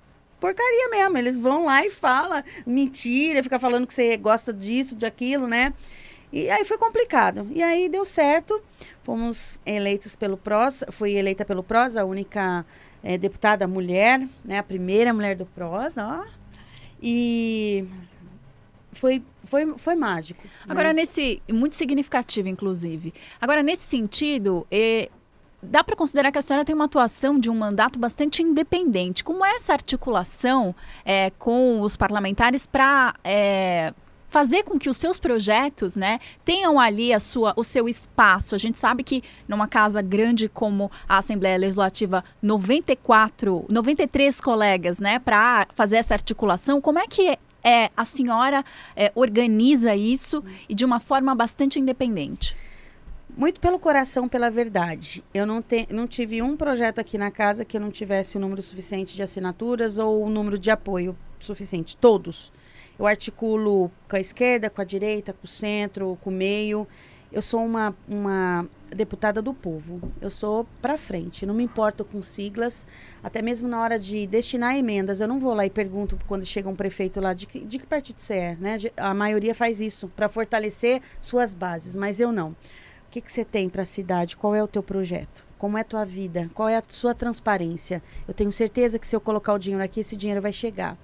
porcaria 0.41 0.89
mesmo. 0.89 1.17
Eles 1.17 1.37
vão 1.37 1.65
lá 1.65 1.85
e 1.85 1.91
falam 1.91 2.43
mentira, 2.65 3.43
fica 3.43 3.59
falando 3.59 3.85
que 3.85 3.93
você 3.93 4.17
gosta 4.17 4.51
disso, 4.51 4.95
de 4.95 5.05
aquilo, 5.05 5.47
né? 5.47 5.73
E 6.31 6.49
aí 6.49 6.63
foi 6.63 6.77
complicado. 6.77 7.47
E 7.51 7.61
aí 7.61 7.89
deu 7.89 8.05
certo. 8.05 8.61
Fomos 9.03 9.59
eleitos 9.65 10.15
pelo 10.15 10.37
PROS, 10.37 10.83
fui 10.91 11.13
eleita 11.13 11.43
pelo 11.43 11.63
PROS, 11.63 11.97
a 11.97 12.05
única 12.05 12.65
é, 13.03 13.17
deputada 13.17 13.67
mulher, 13.67 14.25
né? 14.45 14.59
A 14.59 14.63
primeira 14.63 15.13
mulher 15.13 15.35
do 15.35 15.45
PROS, 15.45 15.97
ó. 15.97 16.23
E 17.01 17.85
foi, 18.93 19.23
foi, 19.43 19.77
foi 19.77 19.95
mágico. 19.95 20.43
Né? 20.43 20.49
Agora, 20.69 20.89
né? 20.89 21.01
nesse. 21.01 21.41
Muito 21.49 21.75
significativo, 21.75 22.47
inclusive. 22.47 23.11
Agora, 23.39 23.63
nesse 23.63 23.83
sentido, 23.83 24.67
eh, 24.71 25.09
dá 25.61 25.83
para 25.83 25.95
considerar 25.95 26.31
que 26.31 26.37
a 26.37 26.41
senhora 26.41 26.65
tem 26.65 26.75
uma 26.75 26.85
atuação 26.85 27.39
de 27.39 27.49
um 27.49 27.55
mandato 27.55 27.99
bastante 27.99 28.41
independente. 28.41 29.23
Como 29.23 29.45
é 29.45 29.55
essa 29.55 29.73
articulação 29.73 30.75
é, 31.05 31.29
com 31.31 31.81
os 31.81 31.95
parlamentares 31.95 32.65
para 32.65 33.15
é, 33.23 33.93
fazer 34.31 34.63
com 34.63 34.79
que 34.79 34.89
os 34.89 34.95
seus 34.95 35.19
projetos, 35.19 35.97
né, 35.97 36.17
tenham 36.43 36.79
ali 36.79 37.13
a 37.13 37.19
sua, 37.19 37.53
o 37.57 37.63
seu 37.65 37.87
espaço. 37.87 38.55
A 38.55 38.57
gente 38.57 38.77
sabe 38.77 39.03
que 39.03 39.21
numa 39.45 39.67
casa 39.67 40.01
grande 40.01 40.47
como 40.47 40.89
a 41.07 41.17
Assembleia 41.17 41.57
Legislativa, 41.57 42.23
94, 42.41 43.65
93 43.67 44.39
colegas, 44.39 44.99
né, 44.99 45.19
para 45.19 45.67
fazer 45.75 45.97
essa 45.97 46.13
articulação. 46.13 46.79
Como 46.79 46.97
é 46.97 47.05
que 47.07 47.37
é, 47.61 47.91
a 47.95 48.05
senhora 48.05 48.63
é, 48.95 49.11
organiza 49.13 49.93
isso 49.95 50.41
e 50.67 50.73
de 50.73 50.85
uma 50.85 51.01
forma 51.01 51.35
bastante 51.35 51.77
independente? 51.77 52.55
Muito 53.35 53.59
pelo 53.59 53.79
coração, 53.79 54.29
pela 54.29 54.49
verdade. 54.49 55.21
Eu 55.33 55.45
não, 55.45 55.61
te, 55.61 55.87
não 55.91 56.07
tive 56.07 56.41
um 56.41 56.55
projeto 56.55 56.99
aqui 56.99 57.17
na 57.17 57.31
casa 57.31 57.65
que 57.65 57.75
eu 57.75 57.81
não 57.81 57.91
tivesse 57.91 58.37
o 58.37 58.39
um 58.39 58.41
número 58.41 58.61
suficiente 58.61 59.13
de 59.13 59.23
assinaturas 59.23 59.97
ou 59.97 60.21
o 60.21 60.25
um 60.27 60.29
número 60.29 60.57
de 60.57 60.71
apoio 60.71 61.17
suficiente. 61.37 61.97
Todos. 61.97 62.51
Eu 63.01 63.07
articulo 63.07 63.91
com 64.07 64.15
a 64.15 64.19
esquerda, 64.19 64.69
com 64.69 64.79
a 64.79 64.83
direita, 64.83 65.33
com 65.33 65.45
o 65.45 65.47
centro, 65.47 66.19
com 66.21 66.29
o 66.29 66.33
meio. 66.33 66.87
Eu 67.31 67.41
sou 67.41 67.65
uma, 67.65 67.95
uma 68.07 68.69
deputada 68.95 69.41
do 69.41 69.55
povo. 69.55 69.99
Eu 70.21 70.29
sou 70.29 70.67
para 70.83 70.95
frente. 70.99 71.43
Não 71.43 71.55
me 71.55 71.63
importo 71.63 72.05
com 72.05 72.21
siglas. 72.21 72.85
Até 73.23 73.41
mesmo 73.41 73.67
na 73.67 73.81
hora 73.81 73.97
de 73.97 74.27
destinar 74.27 74.77
emendas. 74.77 75.19
Eu 75.19 75.27
não 75.27 75.39
vou 75.39 75.55
lá 75.55 75.65
e 75.65 75.69
pergunto 75.71 76.15
quando 76.27 76.45
chega 76.45 76.69
um 76.69 76.75
prefeito 76.75 77.19
lá 77.19 77.33
de 77.33 77.47
que, 77.47 77.61
de 77.61 77.79
que 77.79 77.87
partido 77.87 78.19
você 78.19 78.35
é. 78.35 78.57
Né? 78.59 78.77
A 78.95 79.15
maioria 79.15 79.55
faz 79.55 79.81
isso 79.81 80.07
para 80.07 80.29
fortalecer 80.29 81.01
suas 81.19 81.55
bases, 81.55 81.95
mas 81.95 82.19
eu 82.19 82.31
não 82.31 82.55
que, 83.11 83.19
que 83.19 83.31
você 83.31 83.43
tem 83.43 83.69
para 83.69 83.81
a 83.81 83.85
cidade? 83.85 84.37
Qual 84.37 84.55
é 84.55 84.63
o 84.63 84.67
teu 84.67 84.81
projeto? 84.81 85.43
Como 85.61 85.77
é 85.77 85.81
a 85.81 85.83
tua 85.83 86.03
vida? 86.03 86.49
Qual 86.55 86.67
é 86.67 86.75
a 86.75 86.83
sua 86.87 87.13
transparência? 87.13 88.01
Eu 88.27 88.33
tenho 88.33 88.51
certeza 88.51 88.97
que 88.97 89.05
se 89.05 89.15
eu 89.15 89.21
colocar 89.21 89.53
o 89.53 89.59
dinheiro 89.59 89.83
aqui, 89.83 89.99
esse 89.99 90.17
dinheiro 90.17 90.41
vai 90.41 90.51
chegar. 90.51 90.97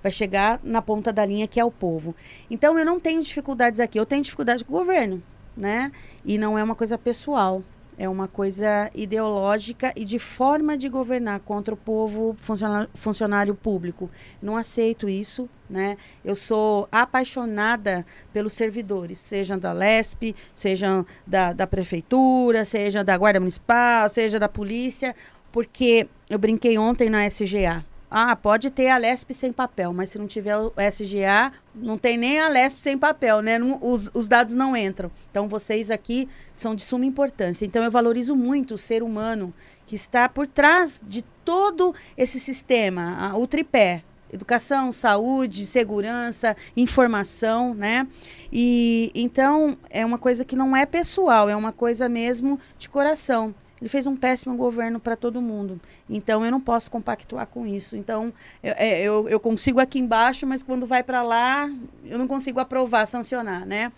Vai 0.00 0.12
chegar 0.12 0.60
na 0.62 0.80
ponta 0.80 1.12
da 1.12 1.26
linha 1.26 1.48
que 1.48 1.58
é 1.58 1.64
o 1.64 1.70
povo. 1.72 2.14
Então 2.48 2.78
eu 2.78 2.84
não 2.84 3.00
tenho 3.00 3.20
dificuldades 3.20 3.80
aqui. 3.80 3.98
Eu 3.98 4.06
tenho 4.06 4.22
dificuldade 4.22 4.64
com 4.64 4.72
o 4.72 4.78
governo, 4.78 5.20
né? 5.56 5.90
E 6.24 6.38
não 6.38 6.56
é 6.56 6.62
uma 6.62 6.76
coisa 6.76 6.96
pessoal 6.96 7.60
é 7.98 8.08
uma 8.08 8.26
coisa 8.28 8.90
ideológica 8.94 9.92
e 9.96 10.04
de 10.04 10.18
forma 10.18 10.76
de 10.76 10.88
governar 10.88 11.40
contra 11.40 11.74
o 11.74 11.76
povo 11.76 12.36
funcionário, 12.38 12.88
funcionário 12.94 13.54
público. 13.54 14.10
Não 14.42 14.56
aceito 14.56 15.08
isso, 15.08 15.48
né? 15.68 15.96
Eu 16.24 16.34
sou 16.34 16.88
apaixonada 16.90 18.04
pelos 18.32 18.52
servidores, 18.52 19.18
sejam 19.18 19.58
da 19.58 19.72
LESP, 19.72 20.34
sejam 20.54 21.06
da, 21.26 21.52
da 21.52 21.66
prefeitura, 21.66 22.64
seja 22.64 23.04
da 23.04 23.16
Guarda 23.16 23.40
Municipal, 23.40 24.08
seja 24.08 24.38
da 24.38 24.48
polícia, 24.48 25.14
porque 25.52 26.08
eu 26.28 26.38
brinquei 26.38 26.76
ontem 26.76 27.08
na 27.08 27.26
SGA. 27.26 27.84
Ah, 28.10 28.36
pode 28.36 28.70
ter 28.70 28.88
a 28.90 28.96
LESP 28.96 29.34
sem 29.34 29.52
papel, 29.52 29.92
mas 29.92 30.10
se 30.10 30.18
não 30.18 30.26
tiver 30.26 30.56
o 30.56 30.72
SGA, 30.90 31.52
não 31.74 31.98
tem 31.98 32.16
nem 32.16 32.38
a 32.38 32.48
LESP 32.48 32.82
sem 32.82 32.96
papel, 32.96 33.40
né? 33.42 33.58
Não, 33.58 33.78
os, 33.82 34.10
os 34.14 34.28
dados 34.28 34.54
não 34.54 34.76
entram. 34.76 35.10
Então, 35.30 35.48
vocês 35.48 35.90
aqui 35.90 36.28
são 36.54 36.74
de 36.74 36.82
suma 36.82 37.06
importância. 37.06 37.64
Então, 37.66 37.82
eu 37.82 37.90
valorizo 37.90 38.36
muito 38.36 38.74
o 38.74 38.78
ser 38.78 39.02
humano 39.02 39.52
que 39.86 39.96
está 39.96 40.28
por 40.28 40.46
trás 40.46 41.02
de 41.06 41.22
todo 41.44 41.94
esse 42.16 42.38
sistema, 42.38 43.16
a, 43.18 43.36
o 43.36 43.46
tripé. 43.46 44.02
Educação, 44.32 44.90
saúde, 44.90 45.64
segurança, 45.64 46.56
informação, 46.76 47.72
né? 47.72 48.04
E 48.52 49.12
então 49.14 49.78
é 49.88 50.04
uma 50.04 50.18
coisa 50.18 50.44
que 50.44 50.56
não 50.56 50.76
é 50.76 50.84
pessoal, 50.84 51.48
é 51.48 51.54
uma 51.54 51.70
coisa 51.70 52.08
mesmo 52.08 52.58
de 52.76 52.88
coração. 52.88 53.54
Ele 53.80 53.88
fez 53.88 54.06
um 54.06 54.16
péssimo 54.16 54.56
governo 54.56 55.00
para 55.00 55.16
todo 55.16 55.42
mundo. 55.42 55.80
Então, 56.08 56.44
eu 56.44 56.50
não 56.50 56.60
posso 56.60 56.90
compactuar 56.90 57.46
com 57.46 57.66
isso. 57.66 57.96
Então, 57.96 58.32
eu, 58.62 58.74
é, 58.76 59.00
eu, 59.02 59.28
eu 59.28 59.40
consigo 59.40 59.80
aqui 59.80 59.98
embaixo, 59.98 60.46
mas 60.46 60.62
quando 60.62 60.86
vai 60.86 61.02
para 61.02 61.22
lá, 61.22 61.70
eu 62.04 62.18
não 62.18 62.26
consigo 62.26 62.60
aprovar, 62.60 63.06
sancionar, 63.06 63.66
né? 63.66 63.92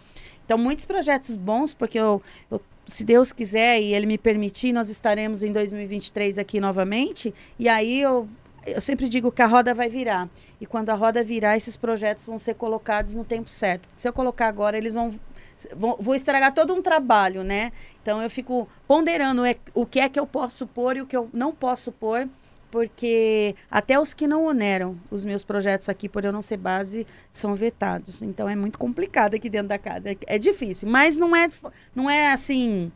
Então, 0.45 0.57
muitos 0.57 0.85
projetos 0.85 1.37
bons, 1.37 1.75
porque 1.75 1.99
eu, 1.99 2.23
eu 2.51 2.61
se 2.87 3.05
Deus 3.05 3.33
quiser 3.33 3.81
e 3.81 3.93
Ele 3.95 4.07
me 4.07 4.17
permitir, 4.17 4.73
nós 4.73 4.89
estaremos 4.89 5.43
em 5.43 5.53
2023 5.53 6.39
aqui 6.39 6.61
novamente. 6.61 7.35
E 7.59 7.69
aí 7.69 8.01
eu, 8.01 8.29
eu 8.65 8.81
sempre 8.81 9.09
digo 9.09 9.33
que 9.33 9.43
a 9.43 9.47
roda 9.47 9.75
vai 9.75 9.89
virar. 9.89 10.29
E 10.61 10.67
quando 10.67 10.91
a 10.91 10.95
roda 10.95 11.23
virar, 11.23 11.57
esses 11.57 11.77
projetos 11.77 12.27
vão 12.27 12.39
ser 12.39 12.55
colocados 12.55 13.15
no 13.15 13.25
tempo 13.25 13.51
certo. 13.51 13.89
Se 13.97 14.09
eu 14.09 14.13
colocar 14.13 14.47
agora, 14.47 14.79
eles 14.79 14.95
vão 14.95 15.19
vou, 15.77 15.97
vou 16.01 16.15
estragar 16.15 16.53
todo 16.53 16.75
um 16.75 16.83
trabalho, 16.83 17.43
né? 17.43 17.73
Então 18.03 18.23
eu 18.23 18.31
fico 18.31 18.69
ponderando 18.87 19.45
é, 19.45 19.57
o 19.75 19.87
que 19.87 20.01
é 20.01 20.09
que 20.09 20.19
eu 20.19 20.27
posso 20.27 20.67
pôr 20.67 20.97
e 20.97 21.03
o 21.03 21.07
que 21.07 21.17
eu 21.17 21.29
não 21.33 21.55
posso 21.55 21.91
pôr, 21.93 22.29
porque 22.71 23.55
até 23.71 23.99
os 23.99 24.13
que 24.13 24.27
não 24.27 24.45
oneram 24.45 24.99
os 25.11 25.25
meus 25.25 25.43
projetos 25.43 25.89
aqui, 25.89 26.09
por 26.09 26.25
eu 26.25 26.33
não 26.33 26.43
ser 26.43 26.57
base, 26.57 27.07
são 27.33 27.55
vetados. 27.55 28.23
Então 28.23 28.49
é 28.49 28.57
muito 28.57 28.79
complicado 28.79 29.35
aqui 29.35 29.49
dentro 29.49 29.69
da 29.69 29.79
casa. 29.79 30.11
É, 30.11 30.17
é 30.27 30.39
difícil, 30.39 30.89
mas 30.89 31.17
não 31.17 31.35
é, 31.35 31.49
não 31.95 32.11
é 32.11 32.33
assim 32.33 32.93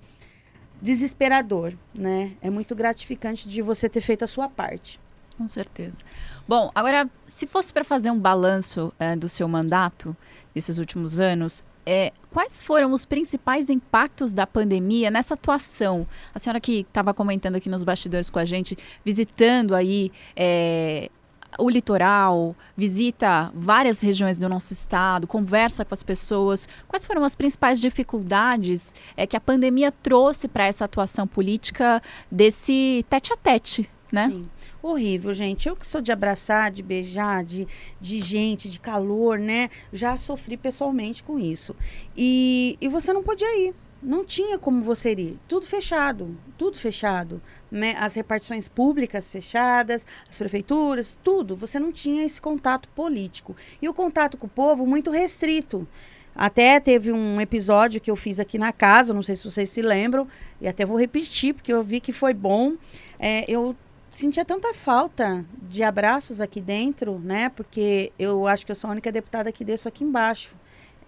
desesperador, 0.80 1.74
né? 1.94 2.32
É 2.40 2.48
muito 2.48 2.74
gratificante 2.74 3.48
de 3.48 3.60
você 3.60 3.88
ter 3.88 4.00
feito 4.00 4.24
a 4.24 4.26
sua 4.26 4.48
parte. 4.48 5.00
Com 5.36 5.48
certeza. 5.48 6.02
Bom, 6.46 6.70
agora, 6.74 7.08
se 7.26 7.46
fosse 7.46 7.72
para 7.72 7.82
fazer 7.82 8.10
um 8.10 8.18
balanço 8.18 8.92
é, 8.98 9.16
do 9.16 9.26
seu 9.26 9.48
mandato 9.48 10.14
desses 10.54 10.76
últimos 10.78 11.18
anos, 11.18 11.62
é, 11.90 12.12
quais 12.30 12.62
foram 12.62 12.92
os 12.92 13.04
principais 13.04 13.68
impactos 13.68 14.32
da 14.32 14.46
pandemia 14.46 15.10
nessa 15.10 15.34
atuação? 15.34 16.06
A 16.32 16.38
senhora 16.38 16.60
que 16.60 16.86
estava 16.88 17.12
comentando 17.12 17.56
aqui 17.56 17.68
nos 17.68 17.82
bastidores 17.82 18.30
com 18.30 18.38
a 18.38 18.44
gente, 18.44 18.78
visitando 19.04 19.74
aí 19.74 20.12
é, 20.36 21.10
o 21.58 21.68
litoral, 21.68 22.54
visita 22.76 23.50
várias 23.52 23.98
regiões 23.98 24.38
do 24.38 24.48
nosso 24.48 24.72
estado, 24.72 25.26
conversa 25.26 25.84
com 25.84 25.92
as 25.92 26.04
pessoas. 26.04 26.68
Quais 26.86 27.04
foram 27.04 27.24
as 27.24 27.34
principais 27.34 27.80
dificuldades 27.80 28.94
é, 29.16 29.26
que 29.26 29.36
a 29.36 29.40
pandemia 29.40 29.90
trouxe 29.90 30.46
para 30.46 30.66
essa 30.68 30.84
atuação 30.84 31.26
política 31.26 32.00
desse 32.30 33.04
tete 33.10 33.32
a 33.32 33.36
tete, 33.36 33.90
né? 34.12 34.30
Sim 34.32 34.48
horrível, 34.82 35.32
gente. 35.34 35.68
Eu 35.68 35.76
que 35.76 35.86
sou 35.86 36.00
de 36.00 36.12
abraçar, 36.12 36.70
de 36.70 36.82
beijar, 36.82 37.44
de, 37.44 37.66
de 38.00 38.20
gente, 38.20 38.70
de 38.70 38.80
calor, 38.80 39.38
né? 39.38 39.70
Já 39.92 40.16
sofri 40.16 40.56
pessoalmente 40.56 41.22
com 41.22 41.38
isso. 41.38 41.74
E, 42.16 42.76
e 42.80 42.88
você 42.88 43.12
não 43.12 43.22
podia 43.22 43.58
ir. 43.58 43.74
Não 44.02 44.24
tinha 44.24 44.58
como 44.58 44.82
você 44.82 45.12
ir. 45.12 45.38
Tudo 45.46 45.66
fechado, 45.66 46.34
tudo 46.56 46.78
fechado. 46.78 47.42
Né? 47.70 47.94
As 47.98 48.14
repartições 48.14 48.66
públicas 48.66 49.28
fechadas, 49.28 50.06
as 50.28 50.38
prefeituras, 50.38 51.18
tudo. 51.22 51.54
Você 51.56 51.78
não 51.78 51.92
tinha 51.92 52.24
esse 52.24 52.40
contato 52.40 52.88
político. 52.90 53.54
E 53.80 53.88
o 53.88 53.94
contato 53.94 54.38
com 54.38 54.46
o 54.46 54.50
povo 54.50 54.86
muito 54.86 55.10
restrito. 55.10 55.86
Até 56.34 56.80
teve 56.80 57.12
um 57.12 57.40
episódio 57.40 58.00
que 58.00 58.10
eu 58.10 58.16
fiz 58.16 58.40
aqui 58.40 58.56
na 58.56 58.72
casa, 58.72 59.12
não 59.12 59.22
sei 59.22 59.36
se 59.36 59.44
vocês 59.44 59.68
se 59.68 59.82
lembram, 59.82 60.26
e 60.60 60.68
até 60.68 60.86
vou 60.86 60.98
repetir, 60.98 61.52
porque 61.52 61.72
eu 61.72 61.82
vi 61.82 62.00
que 62.00 62.12
foi 62.12 62.32
bom. 62.32 62.74
É, 63.18 63.44
eu 63.50 63.76
sentia 64.10 64.44
tanta 64.44 64.74
falta 64.74 65.44
de 65.62 65.82
abraços 65.82 66.40
aqui 66.40 66.60
dentro, 66.60 67.18
né? 67.18 67.48
Porque 67.48 68.12
eu 68.18 68.46
acho 68.46 68.66
que 68.66 68.72
eu 68.72 68.76
sou 68.76 68.88
a 68.88 68.92
única 68.92 69.10
deputada 69.12 69.52
que 69.52 69.64
desço 69.64 69.88
aqui 69.88 70.04
embaixo. 70.04 70.56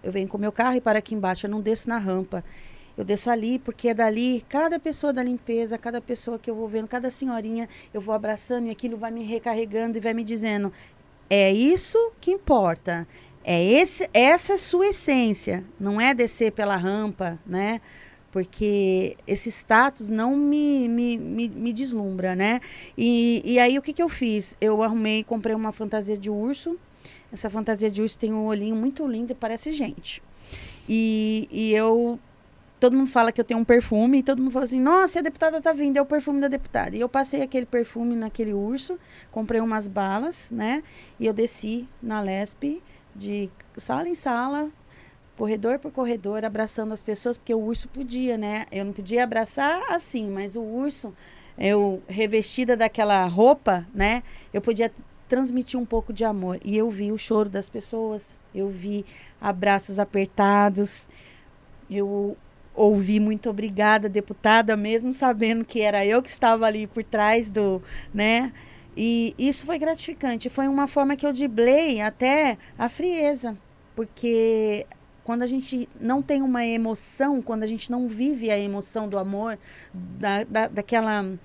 Eu 0.01 0.11
venho 0.11 0.27
com 0.27 0.37
meu 0.37 0.51
carro 0.51 0.75
e 0.75 0.81
paro 0.81 0.97
aqui 0.97 1.13
embaixo, 1.13 1.45
eu 1.45 1.51
não 1.51 1.61
desço 1.61 1.89
na 1.89 1.97
rampa. 1.97 2.43
Eu 2.95 3.03
desço 3.03 3.29
ali, 3.29 3.57
porque 3.59 3.89
é 3.89 3.93
dali, 3.93 4.45
cada 4.47 4.79
pessoa 4.79 5.11
da 5.11 5.23
limpeza, 5.23 5.77
cada 5.77 5.99
pessoa 5.99 6.37
que 6.37 6.49
eu 6.49 6.55
vou 6.55 6.67
vendo, 6.67 6.87
cada 6.87 7.09
senhorinha, 7.09 7.67
eu 7.93 7.99
vou 7.99 8.13
abraçando 8.13 8.67
e 8.67 8.69
aquilo 8.69 8.97
vai 8.97 9.11
me 9.11 9.23
recarregando 9.23 9.97
e 9.97 10.01
vai 10.01 10.13
me 10.13 10.23
dizendo: 10.23 10.71
é 11.29 11.51
isso 11.51 11.97
que 12.21 12.31
importa. 12.31 13.07
É 13.43 13.61
esse, 13.61 14.09
essa 14.13 14.53
é 14.53 14.55
a 14.55 14.59
sua 14.59 14.87
essência, 14.87 15.65
não 15.77 15.99
é 15.99 16.13
descer 16.13 16.53
pela 16.53 16.77
rampa, 16.77 17.37
né? 17.45 17.81
Porque 18.33 19.15
esse 19.27 19.51
status 19.51 20.09
não 20.09 20.35
me, 20.35 20.89
me, 20.89 21.17
me, 21.19 21.47
me 21.47 21.71
deslumbra, 21.71 22.35
né? 22.35 22.61
E, 22.97 23.43
e 23.45 23.59
aí 23.59 23.77
o 23.77 23.81
que, 23.81 23.93
que 23.93 24.01
eu 24.01 24.09
fiz? 24.09 24.57
Eu 24.59 24.81
arrumei, 24.81 25.23
comprei 25.23 25.55
uma 25.55 25.71
fantasia 25.71 26.17
de 26.17 26.31
urso. 26.31 26.75
Essa 27.31 27.47
fantasia 27.47 27.91
de 27.91 28.01
urso 28.01 28.17
tem 28.17 28.33
um 28.33 28.47
olhinho 28.47 28.75
muito 28.75 29.05
lindo 29.05 29.31
e 29.31 29.35
parece 29.35 29.71
gente. 29.71 30.23
E, 30.89 31.47
e 31.51 31.73
eu 31.73 32.19
todo 32.79 32.97
mundo 32.97 33.11
fala 33.11 33.31
que 33.31 33.39
eu 33.39 33.45
tenho 33.45 33.59
um 33.59 33.63
perfume 33.63 34.17
e 34.17 34.23
todo 34.23 34.39
mundo 34.39 34.51
fala 34.51 34.65
assim: 34.65 34.81
"Nossa, 34.81 35.19
a 35.19 35.21
deputada 35.21 35.61
tá 35.61 35.71
vindo, 35.71 35.97
é 35.97 36.01
o 36.01 36.05
perfume 36.05 36.41
da 36.41 36.47
deputada". 36.47 36.95
E 36.95 37.01
eu 37.01 37.07
passei 37.07 37.43
aquele 37.43 37.67
perfume 37.67 38.15
naquele 38.15 38.51
urso, 38.51 38.97
comprei 39.29 39.61
umas 39.61 39.87
balas, 39.87 40.49
né? 40.49 40.81
E 41.19 41.27
eu 41.27 41.33
desci 41.33 41.87
na 42.01 42.19
Lesp 42.19 42.81
de 43.15 43.51
sala 43.77 44.09
em 44.09 44.15
sala, 44.15 44.71
corredor 45.37 45.79
por 45.79 45.91
corredor, 45.91 46.45
abraçando 46.45 46.93
as 46.93 47.03
pessoas, 47.03 47.37
porque 47.37 47.53
o 47.53 47.59
urso 47.59 47.87
podia, 47.87 48.37
né? 48.37 48.65
Eu 48.71 48.85
não 48.85 48.93
podia 48.93 49.23
abraçar 49.23 49.81
assim, 49.89 50.29
mas 50.29 50.55
o 50.55 50.61
urso, 50.61 51.13
eu 51.57 52.01
revestida 52.07 52.77
daquela 52.77 53.25
roupa, 53.25 53.85
né? 53.93 54.23
Eu 54.53 54.61
podia 54.61 54.91
transmitir 55.27 55.79
um 55.79 55.85
pouco 55.85 56.13
de 56.13 56.23
amor. 56.23 56.59
E 56.63 56.77
eu 56.77 56.89
vi 56.89 57.11
o 57.11 57.17
choro 57.17 57.49
das 57.49 57.69
pessoas, 57.69 58.37
eu 58.53 58.69
vi 58.69 59.05
abraços 59.41 59.97
apertados, 59.97 61.07
eu 61.89 62.37
ouvi 62.75 63.19
muito 63.19 63.49
obrigada, 63.49 64.09
deputada, 64.09 64.75
mesmo 64.75 65.13
sabendo 65.13 65.63
que 65.63 65.81
era 65.81 66.05
eu 66.05 66.21
que 66.21 66.29
estava 66.29 66.65
ali 66.65 66.87
por 66.87 67.03
trás 67.03 67.49
do, 67.49 67.81
né? 68.13 68.51
E 68.95 69.33
isso 69.37 69.65
foi 69.65 69.79
gratificante. 69.79 70.49
Foi 70.49 70.67
uma 70.67 70.87
forma 70.87 71.15
que 71.15 71.25
eu 71.25 71.33
diblei 71.33 72.01
até 72.01 72.57
a 72.77 72.87
frieza, 72.87 73.57
porque 73.95 74.85
quando 75.23 75.43
a 75.43 75.47
gente 75.47 75.87
não 75.99 76.21
tem 76.21 76.41
uma 76.41 76.65
emoção, 76.65 77.41
quando 77.41 77.63
a 77.63 77.67
gente 77.67 77.89
não 77.89 78.07
vive 78.07 78.51
a 78.51 78.57
emoção 78.57 79.07
do 79.07 79.17
amor, 79.17 79.57
da, 79.93 80.43
da, 80.43 80.67
daquela, 80.67 81.37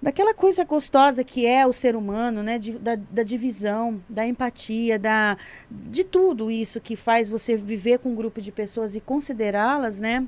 daquela 0.00 0.34
coisa 0.34 0.64
gostosa 0.64 1.22
que 1.22 1.46
é 1.46 1.66
o 1.66 1.72
ser 1.72 1.94
humano, 1.94 2.42
né? 2.42 2.58
De, 2.58 2.72
da, 2.72 2.96
da 2.96 3.22
divisão, 3.22 4.02
da 4.08 4.26
empatia, 4.26 4.98
da, 4.98 5.36
de 5.70 6.04
tudo 6.04 6.50
isso 6.50 6.80
que 6.80 6.96
faz 6.96 7.30
você 7.30 7.56
viver 7.56 7.98
com 7.98 8.10
um 8.10 8.14
grupo 8.16 8.40
de 8.40 8.50
pessoas 8.50 8.94
e 8.94 9.00
considerá-las, 9.00 10.00
né? 10.00 10.26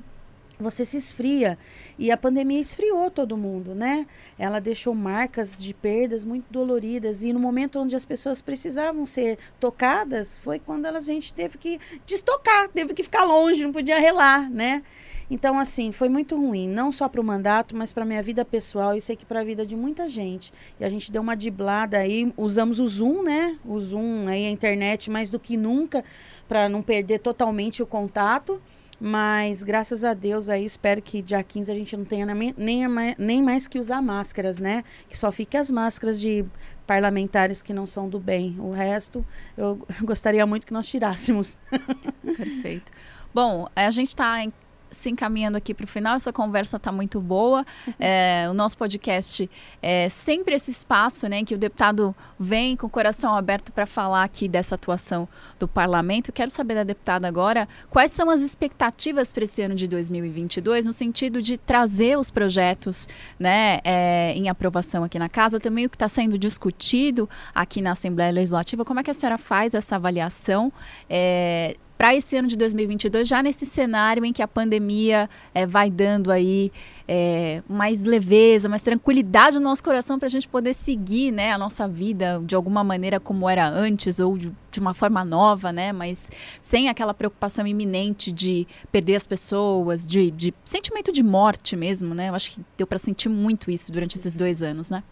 Você 0.59 0.85
se 0.85 0.97
esfria. 0.97 1.57
E 1.97 2.11
a 2.11 2.17
pandemia 2.17 2.59
esfriou 2.59 3.09
todo 3.11 3.37
mundo, 3.37 3.73
né? 3.73 4.05
Ela 4.37 4.59
deixou 4.59 4.93
marcas 4.93 5.61
de 5.61 5.73
perdas 5.73 6.23
muito 6.23 6.45
doloridas. 6.49 7.23
E 7.23 7.33
no 7.33 7.39
momento 7.39 7.79
onde 7.79 7.95
as 7.95 8.05
pessoas 8.05 8.41
precisavam 8.41 9.05
ser 9.05 9.37
tocadas, 9.59 10.37
foi 10.37 10.59
quando 10.59 10.85
a 10.85 10.99
gente 10.99 11.33
teve 11.33 11.57
que 11.57 11.79
destocar, 12.05 12.69
teve 12.69 12.93
que 12.93 13.03
ficar 13.03 13.23
longe, 13.23 13.63
não 13.63 13.73
podia 13.73 13.99
relar, 13.99 14.49
né? 14.49 14.83
Então, 15.29 15.59
assim, 15.59 15.91
foi 15.91 16.07
muito 16.07 16.35
ruim, 16.35 16.69
não 16.69 16.91
só 16.91 17.09
para 17.09 17.19
o 17.19 17.23
mandato, 17.23 17.75
mas 17.75 17.91
para 17.91 18.05
minha 18.05 18.21
vida 18.21 18.45
pessoal 18.45 18.95
e 18.95 19.01
sei 19.01 19.15
que 19.15 19.25
para 19.25 19.39
a 19.39 19.43
vida 19.43 19.65
de 19.65 19.75
muita 19.75 20.07
gente. 20.07 20.53
E 20.79 20.85
a 20.85 20.89
gente 20.89 21.11
deu 21.11 21.21
uma 21.21 21.35
diblada 21.35 21.97
aí, 21.97 22.31
usamos 22.37 22.79
o 22.79 22.87
Zoom, 22.87 23.23
né? 23.23 23.57
O 23.65 23.79
Zoom 23.79 24.27
aí, 24.27 24.45
a 24.45 24.51
internet, 24.51 25.09
mais 25.09 25.31
do 25.31 25.39
que 25.39 25.57
nunca, 25.57 26.03
para 26.47 26.69
não 26.69 26.83
perder 26.83 27.19
totalmente 27.19 27.81
o 27.81 27.87
contato. 27.87 28.61
Mas 28.99 29.61
graças 29.61 30.03
a 30.03 30.13
Deus 30.13 30.47
aí, 30.49 30.65
espero 30.65 31.01
que 31.01 31.21
dia 31.21 31.43
15 31.43 31.71
a 31.71 31.75
gente 31.75 31.97
não 31.97 32.05
tenha 32.05 32.25
nem, 32.25 32.85
nem 33.17 33.41
mais 33.41 33.67
que 33.67 33.77
usar 33.77 34.01
máscaras, 34.01 34.59
né? 34.59 34.83
Que 35.09 35.17
só 35.17 35.31
fique 35.31 35.57
as 35.57 35.69
máscaras 35.69 36.19
de 36.19 36.45
parlamentares 36.87 37.61
que 37.61 37.73
não 37.73 37.85
são 37.85 38.07
do 38.07 38.19
bem. 38.19 38.55
O 38.59 38.71
resto, 38.71 39.25
eu 39.57 39.85
gostaria 40.01 40.45
muito 40.45 40.65
que 40.65 40.73
nós 40.73 40.87
tirássemos. 40.87 41.57
Perfeito. 42.23 42.91
Bom, 43.33 43.67
a 43.75 43.91
gente 43.91 44.09
está 44.09 44.43
se 44.91 45.09
encaminhando 45.09 45.57
aqui 45.57 45.73
para 45.73 45.83
o 45.83 45.87
final, 45.87 46.15
essa 46.15 46.31
conversa 46.31 46.77
está 46.77 46.91
muito 46.91 47.19
boa. 47.19 47.65
É, 47.99 48.47
o 48.49 48.53
nosso 48.53 48.77
podcast 48.77 49.49
é 49.81 50.09
sempre 50.09 50.55
esse 50.55 50.71
espaço 50.71 51.27
né, 51.27 51.39
em 51.39 51.45
que 51.45 51.55
o 51.55 51.57
deputado 51.57 52.15
vem 52.39 52.75
com 52.75 52.87
o 52.87 52.89
coração 52.89 53.35
aberto 53.35 53.71
para 53.71 53.85
falar 53.85 54.23
aqui 54.23 54.47
dessa 54.47 54.75
atuação 54.75 55.27
do 55.59 55.67
parlamento. 55.67 56.31
Quero 56.31 56.51
saber 56.51 56.75
da 56.75 56.83
deputada 56.83 57.27
agora 57.27 57.67
quais 57.89 58.11
são 58.11 58.29
as 58.29 58.41
expectativas 58.41 59.31
para 59.31 59.43
esse 59.43 59.61
ano 59.61 59.75
de 59.75 59.87
2022, 59.87 60.85
no 60.85 60.93
sentido 60.93 61.41
de 61.41 61.57
trazer 61.57 62.17
os 62.17 62.29
projetos 62.29 63.07
né, 63.39 63.79
é, 63.83 64.33
em 64.35 64.49
aprovação 64.49 65.03
aqui 65.03 65.19
na 65.19 65.29
casa, 65.29 65.59
também 65.59 65.85
o 65.85 65.89
que 65.89 65.95
está 65.95 66.07
sendo 66.07 66.37
discutido 66.37 67.29
aqui 67.53 67.81
na 67.81 67.91
Assembleia 67.91 68.31
Legislativa. 68.31 68.85
Como 68.85 68.99
é 68.99 69.03
que 69.03 69.11
a 69.11 69.13
senhora 69.13 69.37
faz 69.37 69.73
essa 69.73 69.95
avaliação? 69.95 70.71
É, 71.09 71.75
para 71.97 72.13
esse 72.13 72.35
ano 72.35 72.47
de 72.47 72.57
2022, 72.57 73.27
já 73.27 73.41
nesse 73.41 73.65
cenário 73.65 74.25
em 74.25 74.33
que 74.33 74.41
a 74.41 74.47
pandemia 74.47 75.29
é, 75.53 75.65
vai 75.65 75.89
dando 75.89 76.31
aí 76.31 76.71
é, 77.07 77.63
mais 77.69 78.03
leveza, 78.03 78.67
mais 78.67 78.81
tranquilidade 78.81 79.57
no 79.57 79.63
nosso 79.63 79.83
coração 79.83 80.19
para 80.19 80.27
a 80.27 80.29
gente 80.29 80.47
poder 80.47 80.73
seguir 80.73 81.31
né, 81.31 81.51
a 81.51 81.57
nossa 81.57 81.87
vida 81.87 82.41
de 82.45 82.55
alguma 82.55 82.83
maneira 82.83 83.19
como 83.19 83.49
era 83.49 83.67
antes 83.67 84.19
ou 84.19 84.37
de, 84.37 84.51
de, 84.71 84.79
uma 84.79 84.93
forma 84.93 85.23
nova, 85.23 85.71
né, 85.71 85.93
mas 85.93 86.29
sem 86.59 86.89
aquela 86.89 87.13
preocupação 87.13 87.65
iminente 87.65 88.31
de 88.31 88.67
perder 88.91 89.15
as 89.15 89.25
pessoas, 89.25 90.05
de, 90.05 90.31
de 90.31 90.53
sentimento 90.65 91.11
de 91.11 91.23
morte 91.23 91.75
mesmo, 91.75 92.13
né? 92.13 92.29
Eu 92.29 92.35
acho 92.35 92.51
que 92.51 92.61
deu 92.77 92.87
para 92.87 92.97
sentir 92.97 93.29
muito 93.29 93.71
isso 93.71 93.91
durante 93.91 94.17
esses 94.17 94.35
dois 94.35 94.61
anos, 94.61 94.89
né? 94.89 95.03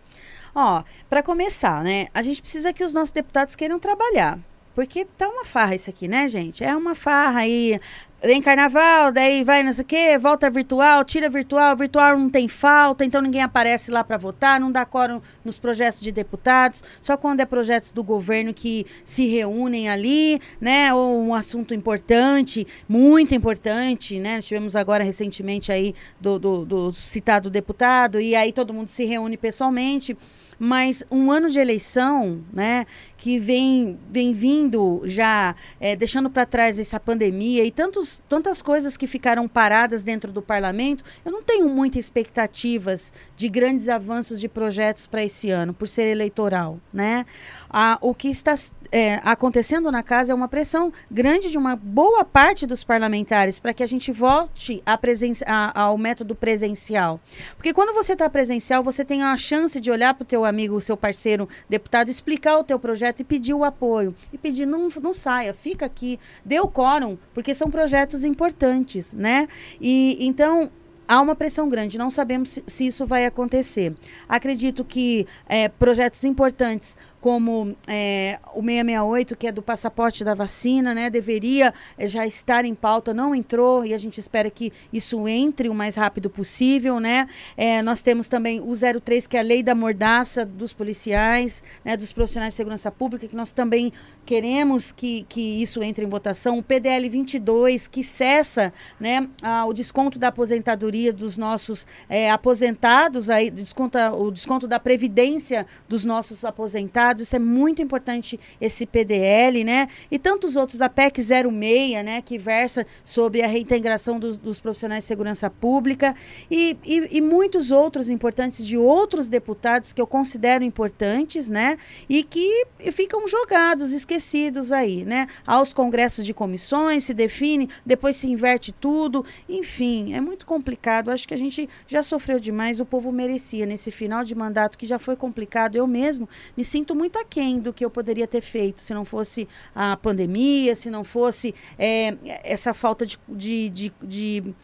Ó, 0.55 0.83
para 1.09 1.23
começar, 1.23 1.83
né, 1.83 2.07
a 2.13 2.21
gente 2.21 2.41
precisa 2.41 2.73
que 2.73 2.83
os 2.83 2.93
nossos 2.93 3.11
deputados 3.11 3.55
queiram 3.55 3.79
trabalhar. 3.79 4.39
Porque 4.75 5.05
tá 5.05 5.29
uma 5.29 5.45
farra 5.45 5.75
isso 5.75 5.89
aqui, 5.89 6.07
né, 6.07 6.27
gente? 6.27 6.63
É 6.63 6.75
uma 6.75 6.95
farra 6.95 7.41
aí. 7.41 7.79
Vem 8.25 8.41
carnaval, 8.41 9.11
daí 9.11 9.43
vai 9.43 9.63
não 9.63 9.73
sei 9.73 9.83
o 9.83 9.85
quê, 9.85 10.17
volta 10.17 10.49
virtual, 10.49 11.03
tira 11.03 11.27
virtual, 11.29 11.75
virtual 11.75 12.17
não 12.17 12.29
tem 12.29 12.47
falta, 12.47 13.03
então 13.03 13.21
ninguém 13.21 13.41
aparece 13.41 13.91
lá 13.91 14.01
para 14.01 14.15
votar, 14.15 14.61
não 14.61 14.71
dá 14.71 14.85
quórum 14.85 15.21
nos 15.43 15.59
projetos 15.59 15.99
de 15.99 16.09
deputados, 16.09 16.81
só 17.01 17.17
quando 17.17 17.41
é 17.41 17.45
projetos 17.45 17.91
do 17.91 18.01
governo 18.01 18.53
que 18.53 18.85
se 19.03 19.27
reúnem 19.27 19.89
ali, 19.89 20.39
né? 20.61 20.93
Ou 20.93 21.21
um 21.21 21.33
assunto 21.33 21.73
importante, 21.73 22.65
muito 22.87 23.35
importante, 23.35 24.17
né? 24.19 24.41
Tivemos 24.41 24.73
agora 24.73 25.03
recentemente 25.03 25.69
aí 25.69 25.93
do, 26.17 26.39
do, 26.39 26.65
do 26.65 26.91
citado 26.93 27.49
deputado, 27.49 28.21
e 28.21 28.37
aí 28.37 28.53
todo 28.53 28.73
mundo 28.73 28.87
se 28.87 29.03
reúne 29.03 29.35
pessoalmente 29.35 30.17
mas 30.59 31.03
um 31.11 31.31
ano 31.31 31.49
de 31.49 31.59
eleição, 31.59 32.43
né, 32.51 32.85
que 33.17 33.39
vem, 33.39 33.97
vem 34.09 34.33
vindo 34.33 35.01
já 35.05 35.55
é, 35.79 35.95
deixando 35.95 36.29
para 36.29 36.45
trás 36.45 36.77
essa 36.77 36.99
pandemia 36.99 37.63
e 37.63 37.71
tantos, 37.71 38.21
tantas 38.27 38.61
coisas 38.61 38.97
que 38.97 39.07
ficaram 39.07 39.47
paradas 39.47 40.03
dentro 40.03 40.31
do 40.31 40.41
parlamento, 40.41 41.03
eu 41.23 41.31
não 41.31 41.41
tenho 41.41 41.69
muitas 41.69 42.05
expectativas 42.05 43.13
de 43.35 43.47
grandes 43.47 43.87
avanços 43.87 44.39
de 44.39 44.47
projetos 44.47 45.07
para 45.07 45.23
esse 45.23 45.49
ano, 45.49 45.73
por 45.73 45.87
ser 45.87 46.07
eleitoral, 46.07 46.79
né? 46.93 47.25
Ah, 47.69 47.97
o 48.01 48.13
que 48.13 48.27
está 48.27 48.55
é, 48.91 49.19
acontecendo 49.23 49.91
na 49.91 50.03
casa 50.03 50.31
é 50.31 50.35
uma 50.35 50.47
pressão 50.47 50.93
grande 51.09 51.49
de 51.49 51.57
uma 51.57 51.75
boa 51.75 52.23
parte 52.23 52.67
dos 52.67 52.83
parlamentares 52.83 53.57
para 53.57 53.73
que 53.73 53.81
a 53.81 53.87
gente 53.87 54.11
volte 54.11 54.83
a 54.85 54.99
a, 55.45 55.81
ao 55.81 55.97
método 55.97 56.35
presencial. 56.35 57.19
Porque 57.55 57.73
quando 57.73 57.93
você 57.93 58.13
está 58.13 58.29
presencial, 58.29 58.83
você 58.83 59.03
tem 59.03 59.23
a 59.23 59.35
chance 59.35 59.79
de 59.79 59.89
olhar 59.89 60.13
para 60.13 60.23
o 60.23 60.27
teu 60.27 60.42
amigo, 60.45 60.75
o 60.75 60.81
seu 60.81 60.97
parceiro 60.97 61.47
deputado, 61.69 62.09
explicar 62.09 62.57
o 62.57 62.63
teu 62.63 62.79
projeto 62.79 63.19
e 63.19 63.23
pedir 63.23 63.53
o 63.53 63.63
apoio. 63.63 64.15
E 64.31 64.37
pedir, 64.37 64.65
não, 64.65 64.89
não 65.01 65.13
saia, 65.13 65.53
fica 65.53 65.85
aqui, 65.85 66.19
dê 66.43 66.59
o 66.59 66.67
quórum, 66.67 67.17
porque 67.33 67.53
são 67.53 67.69
projetos 67.69 68.23
importantes, 68.23 69.13
né? 69.13 69.47
E 69.79 70.17
então 70.25 70.71
há 71.07 71.21
uma 71.21 71.35
pressão 71.35 71.69
grande, 71.69 71.97
não 71.97 72.09
sabemos 72.09 72.49
se, 72.49 72.63
se 72.65 72.87
isso 72.87 73.05
vai 73.05 73.25
acontecer. 73.25 73.95
Acredito 74.27 74.83
que 74.83 75.27
é, 75.47 75.67
projetos 75.69 76.23
importantes 76.23 76.97
como 77.23 77.73
é, 77.87 78.37
o 78.53 78.59
668, 78.61 79.37
que 79.37 79.47
é 79.47 79.51
do 79.53 79.61
passaporte 79.61 80.25
da 80.25 80.33
vacina, 80.33 80.93
né, 80.93 81.09
deveria 81.09 81.73
é, 81.97 82.05
já 82.05 82.27
estar 82.27 82.65
em 82.65 82.75
pauta, 82.75 83.13
não 83.13 83.33
entrou 83.33 83.85
e 83.85 83.93
a 83.93 83.97
gente 83.97 84.19
espera 84.19 84.49
que 84.49 84.73
isso 84.91 85.25
entre 85.25 85.69
o 85.69 85.73
mais 85.73 85.95
rápido 85.95 86.29
possível, 86.29 86.99
né? 86.99 87.29
É, 87.55 87.81
nós 87.81 88.01
temos 88.01 88.27
também 88.27 88.59
o 88.59 88.73
03, 88.75 89.25
que 89.25 89.37
é 89.37 89.39
a 89.39 89.43
lei 89.43 89.63
da 89.63 89.73
mordaça 89.73 90.45
dos 90.45 90.73
policiais, 90.73 91.63
né, 91.85 91.95
dos 91.95 92.11
profissionais 92.11 92.55
de 92.55 92.57
segurança 92.57 92.91
pública, 92.91 93.25
que 93.25 93.37
nós 93.37 93.53
também 93.53 93.93
queremos 94.25 94.91
que, 94.91 95.25
que 95.29 95.61
isso 95.61 95.81
entre 95.81 96.03
em 96.03 96.09
votação. 96.09 96.57
O 96.57 96.63
PDL 96.63 97.07
22, 97.07 97.87
que 97.87 98.03
cessa 98.03 98.73
né, 98.99 99.29
a, 99.41 99.65
o 99.65 99.71
desconto 99.71 100.19
da 100.19 100.27
aposentadoria 100.27 101.13
dos 101.13 101.37
nossos 101.37 101.87
é, 102.09 102.29
aposentados, 102.29 103.29
aí, 103.29 103.49
desconta, 103.49 104.11
o 104.13 104.29
desconto 104.29 104.67
da 104.67 104.79
previdência 104.79 105.65
dos 105.87 106.03
nossos 106.03 106.43
aposentados 106.43 107.12
isso 107.21 107.35
é 107.35 107.39
muito 107.39 107.81
importante, 107.81 108.39
esse 108.59 108.85
PDL, 108.85 109.63
né? 109.63 109.87
E 110.09 110.17
tantos 110.17 110.55
outros, 110.55 110.81
a 110.81 110.89
PEC 110.89 111.21
06, 111.21 112.03
né? 112.03 112.21
Que 112.21 112.37
versa 112.37 112.85
sobre 113.03 113.41
a 113.41 113.47
reintegração 113.47 114.19
dos, 114.19 114.37
dos 114.37 114.59
profissionais 114.59 115.03
de 115.03 115.07
segurança 115.07 115.49
pública 115.49 116.15
e, 116.49 116.77
e, 116.83 117.17
e, 117.17 117.21
muitos 117.21 117.71
outros 117.71 118.09
importantes 118.09 118.65
de 118.65 118.77
outros 118.77 119.27
deputados 119.27 119.93
que 119.93 120.01
eu 120.01 120.07
considero 120.07 120.63
importantes, 120.63 121.49
né? 121.49 121.77
E 122.09 122.23
que 122.23 122.65
ficam 122.91 123.27
jogados, 123.27 123.91
esquecidos 123.91 124.71
aí, 124.71 125.05
né? 125.05 125.27
Aos 125.45 125.73
congressos 125.73 126.25
de 126.25 126.33
comissões, 126.33 127.03
se 127.03 127.13
define, 127.13 127.69
depois 127.85 128.15
se 128.15 128.27
inverte 128.27 128.71
tudo. 128.71 129.25
Enfim, 129.47 130.13
é 130.13 130.21
muito 130.21 130.45
complicado. 130.45 131.11
Acho 131.11 131.27
que 131.27 131.33
a 131.33 131.37
gente 131.37 131.69
já 131.87 132.01
sofreu 132.01 132.39
demais, 132.39 132.79
o 132.79 132.85
povo 132.85 133.11
merecia 133.11 133.65
nesse 133.65 133.91
final 133.91 134.23
de 134.23 134.35
mandato 134.35 134.77
que 134.77 134.85
já 134.85 134.97
foi 134.99 135.15
complicado. 135.15 135.75
Eu 135.75 135.87
mesmo 135.87 136.27
me 136.55 136.63
sinto 136.63 136.95
muito 136.95 137.02
muito 137.03 137.19
aquém 137.19 137.59
do 137.59 137.73
que 137.73 137.83
eu 137.83 137.89
poderia 137.89 138.25
ter 138.25 138.39
feito 138.39 138.79
se 138.79 138.93
não 138.93 139.03
fosse 139.03 139.45
a 139.75 139.97
pandemia, 139.97 140.73
se 140.73 140.89
não 140.89 141.03
fosse 141.03 141.53
é, 141.77 142.15
essa 142.45 142.73
falta 142.73 143.05
de, 143.05 143.19
de, 143.27 143.69
de, 143.69 143.93
de 144.01 144.55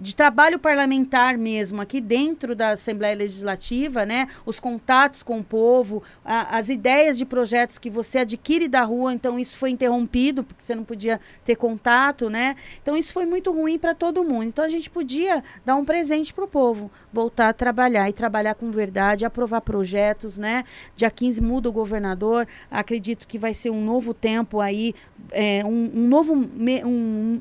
de 0.00 0.16
trabalho 0.16 0.58
parlamentar 0.58 1.36
mesmo, 1.36 1.80
aqui 1.80 2.00
dentro 2.00 2.54
da 2.54 2.70
Assembleia 2.70 3.14
Legislativa, 3.14 4.06
né? 4.06 4.28
Os 4.46 4.58
contatos 4.58 5.22
com 5.22 5.40
o 5.40 5.44
povo, 5.44 6.02
a, 6.24 6.56
as 6.56 6.70
ideias 6.70 7.18
de 7.18 7.26
projetos 7.26 7.78
que 7.78 7.90
você 7.90 8.18
adquire 8.18 8.66
da 8.66 8.82
rua, 8.82 9.12
então 9.12 9.38
isso 9.38 9.58
foi 9.58 9.70
interrompido, 9.70 10.42
porque 10.42 10.64
você 10.64 10.74
não 10.74 10.84
podia 10.84 11.20
ter 11.44 11.56
contato, 11.56 12.30
né? 12.30 12.56
Então 12.82 12.96
isso 12.96 13.12
foi 13.12 13.26
muito 13.26 13.52
ruim 13.52 13.78
para 13.78 13.94
todo 13.94 14.24
mundo. 14.24 14.44
Então 14.44 14.64
a 14.64 14.68
gente 14.68 14.88
podia 14.88 15.44
dar 15.64 15.76
um 15.76 15.84
presente 15.84 16.32
para 16.32 16.44
o 16.44 16.48
povo, 16.48 16.90
voltar 17.12 17.50
a 17.50 17.52
trabalhar 17.52 18.08
e 18.08 18.12
trabalhar 18.12 18.54
com 18.54 18.70
verdade, 18.70 19.26
aprovar 19.26 19.60
projetos, 19.60 20.38
né? 20.38 20.64
Dia 20.96 21.10
15 21.10 21.42
muda 21.42 21.68
o 21.68 21.72
governador, 21.72 22.48
acredito 22.70 23.28
que 23.28 23.38
vai 23.38 23.52
ser 23.52 23.68
um 23.68 23.84
novo 23.84 24.14
tempo 24.14 24.60
aí, 24.60 24.94
é, 25.30 25.62
um, 25.64 25.90
um 25.94 26.08
novo. 26.08 26.32
Um, 26.32 27.40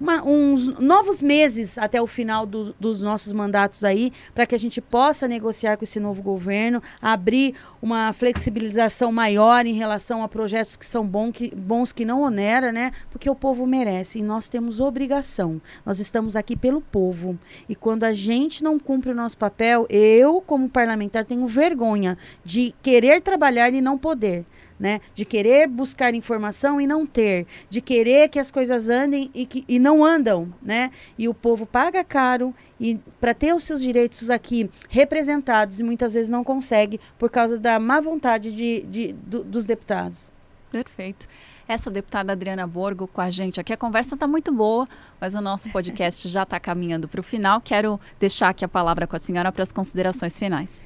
uma, 0.00 0.24
uns 0.24 0.78
novos 0.78 1.20
meses 1.20 1.76
até 1.76 1.99
o 2.00 2.06
final 2.06 2.46
do, 2.46 2.74
dos 2.78 3.02
nossos 3.02 3.32
mandatos 3.32 3.84
aí, 3.84 4.12
para 4.34 4.46
que 4.46 4.54
a 4.54 4.58
gente 4.58 4.80
possa 4.80 5.28
negociar 5.28 5.76
com 5.76 5.84
esse 5.84 6.00
novo 6.00 6.22
governo, 6.22 6.82
abrir 7.00 7.54
uma 7.80 8.12
flexibilização 8.12 9.12
maior 9.12 9.66
em 9.66 9.74
relação 9.74 10.22
a 10.22 10.28
projetos 10.28 10.76
que 10.76 10.86
são 10.86 11.06
bom, 11.06 11.32
que, 11.32 11.54
bons 11.54 11.92
que 11.92 12.04
não 12.04 12.22
onera, 12.22 12.70
né? 12.72 12.92
Porque 13.10 13.28
o 13.28 13.34
povo 13.34 13.66
merece 13.66 14.18
e 14.18 14.22
nós 14.22 14.48
temos 14.48 14.80
obrigação. 14.80 15.60
Nós 15.84 15.98
estamos 15.98 16.36
aqui 16.36 16.56
pelo 16.56 16.80
povo. 16.80 17.38
E 17.68 17.74
quando 17.74 18.04
a 18.04 18.12
gente 18.12 18.62
não 18.62 18.78
cumpre 18.78 19.10
o 19.10 19.14
nosso 19.14 19.36
papel, 19.36 19.86
eu, 19.88 20.40
como 20.40 20.68
parlamentar, 20.68 21.24
tenho 21.24 21.46
vergonha 21.46 22.16
de 22.44 22.74
querer 22.82 23.20
trabalhar 23.22 23.72
e 23.72 23.80
não 23.80 23.96
poder 23.98 24.44
né? 24.80 25.00
De 25.14 25.26
querer 25.26 25.68
buscar 25.68 26.14
informação 26.14 26.80
e 26.80 26.86
não 26.86 27.04
ter, 27.04 27.46
de 27.68 27.82
querer 27.82 28.28
que 28.28 28.38
as 28.38 28.50
coisas 28.50 28.88
andem 28.88 29.30
e, 29.34 29.44
que, 29.44 29.62
e 29.68 29.78
não 29.78 30.02
andam, 30.02 30.50
né? 30.62 30.90
E 31.18 31.28
o 31.28 31.34
povo 31.34 31.66
paga 31.66 32.02
caro 32.02 32.54
e 32.80 32.98
para 33.20 33.34
ter 33.34 33.54
os 33.54 33.62
seus 33.62 33.82
direitos 33.82 34.30
aqui 34.30 34.70
representados 34.88 35.78
e 35.78 35.84
muitas 35.84 36.14
vezes 36.14 36.30
não 36.30 36.42
consegue 36.42 36.98
por 37.18 37.28
causa 37.28 37.58
da 37.60 37.78
má 37.78 38.00
vontade 38.00 38.50
de, 38.50 38.80
de 38.82 39.12
do, 39.12 39.44
dos 39.44 39.66
deputados. 39.66 40.30
Perfeito 40.72 41.28
essa 41.72 41.88
deputada 41.88 42.32
Adriana 42.32 42.66
Borgo 42.66 43.06
com 43.06 43.20
a 43.20 43.30
gente 43.30 43.60
aqui. 43.60 43.72
A 43.72 43.76
conversa 43.76 44.16
está 44.16 44.26
muito 44.26 44.52
boa, 44.52 44.88
mas 45.20 45.36
o 45.36 45.40
nosso 45.40 45.70
podcast 45.70 46.26
já 46.28 46.42
está 46.42 46.58
caminhando 46.58 47.06
para 47.06 47.20
o 47.20 47.22
final. 47.22 47.60
Quero 47.60 48.00
deixar 48.18 48.48
aqui 48.48 48.64
a 48.64 48.68
palavra 48.68 49.06
com 49.06 49.14
a 49.14 49.20
senhora 49.20 49.52
para 49.52 49.62
as 49.62 49.70
considerações 49.70 50.36
finais. 50.36 50.84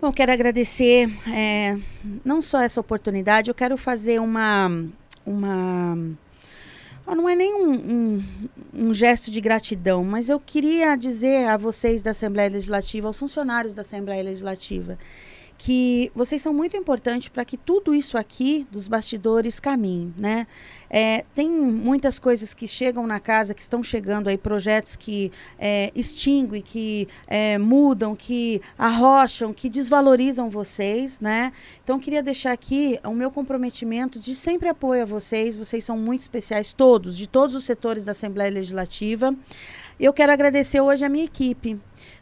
Bom, 0.00 0.10
quero 0.14 0.32
agradecer 0.32 1.10
é, 1.30 1.76
não 2.24 2.40
só 2.40 2.62
essa 2.62 2.80
oportunidade, 2.80 3.50
eu 3.50 3.54
quero 3.54 3.76
fazer 3.76 4.18
uma. 4.18 4.66
uma 5.26 5.94
não 7.06 7.28
é 7.28 7.36
nem 7.36 7.52
um, 7.52 7.72
um, 7.72 8.24
um, 8.72 8.94
gesto 8.94 9.30
de 9.30 9.42
gratidão, 9.42 10.02
mas 10.02 10.30
eu 10.30 10.40
queria 10.40 10.96
dizer 10.96 11.46
a 11.48 11.58
vocês 11.58 12.02
da 12.02 12.12
Assembleia 12.12 12.48
Legislativa, 12.48 13.08
aos 13.08 13.18
funcionários 13.18 13.74
da 13.74 13.82
Assembleia 13.82 14.22
Legislativa, 14.22 14.98
que 15.62 16.10
vocês 16.14 16.40
são 16.40 16.54
muito 16.54 16.74
importantes 16.74 17.28
para 17.28 17.44
que 17.44 17.54
tudo 17.54 17.94
isso 17.94 18.16
aqui 18.16 18.66
dos 18.72 18.88
bastidores 18.88 19.60
caminhe, 19.60 20.10
né? 20.16 20.46
É, 20.88 21.22
tem 21.34 21.50
muitas 21.50 22.18
coisas 22.18 22.54
que 22.54 22.66
chegam 22.66 23.06
na 23.06 23.20
casa, 23.20 23.52
que 23.52 23.60
estão 23.60 23.82
chegando 23.82 24.28
aí, 24.28 24.38
projetos 24.38 24.96
que 24.96 25.30
é, 25.58 25.92
extinguem, 25.94 26.62
que 26.62 27.06
é, 27.26 27.58
mudam, 27.58 28.16
que 28.16 28.62
arrocham, 28.78 29.52
que 29.52 29.68
desvalorizam 29.68 30.48
vocês, 30.48 31.20
né? 31.20 31.52
Então, 31.84 32.00
queria 32.00 32.22
deixar 32.22 32.52
aqui 32.52 32.98
o 33.04 33.12
meu 33.12 33.30
comprometimento 33.30 34.18
de 34.18 34.34
sempre 34.34 34.66
apoio 34.66 35.02
a 35.02 35.04
vocês. 35.04 35.58
Vocês 35.58 35.84
são 35.84 35.98
muito 35.98 36.22
especiais, 36.22 36.72
todos, 36.72 37.18
de 37.18 37.26
todos 37.26 37.54
os 37.54 37.64
setores 37.64 38.02
da 38.02 38.12
Assembleia 38.12 38.50
Legislativa. 38.50 39.36
Eu 40.00 40.14
quero 40.14 40.32
agradecer 40.32 40.80
hoje 40.80 41.04
a 41.04 41.08
minha 41.10 41.26
equipe, 41.26 41.78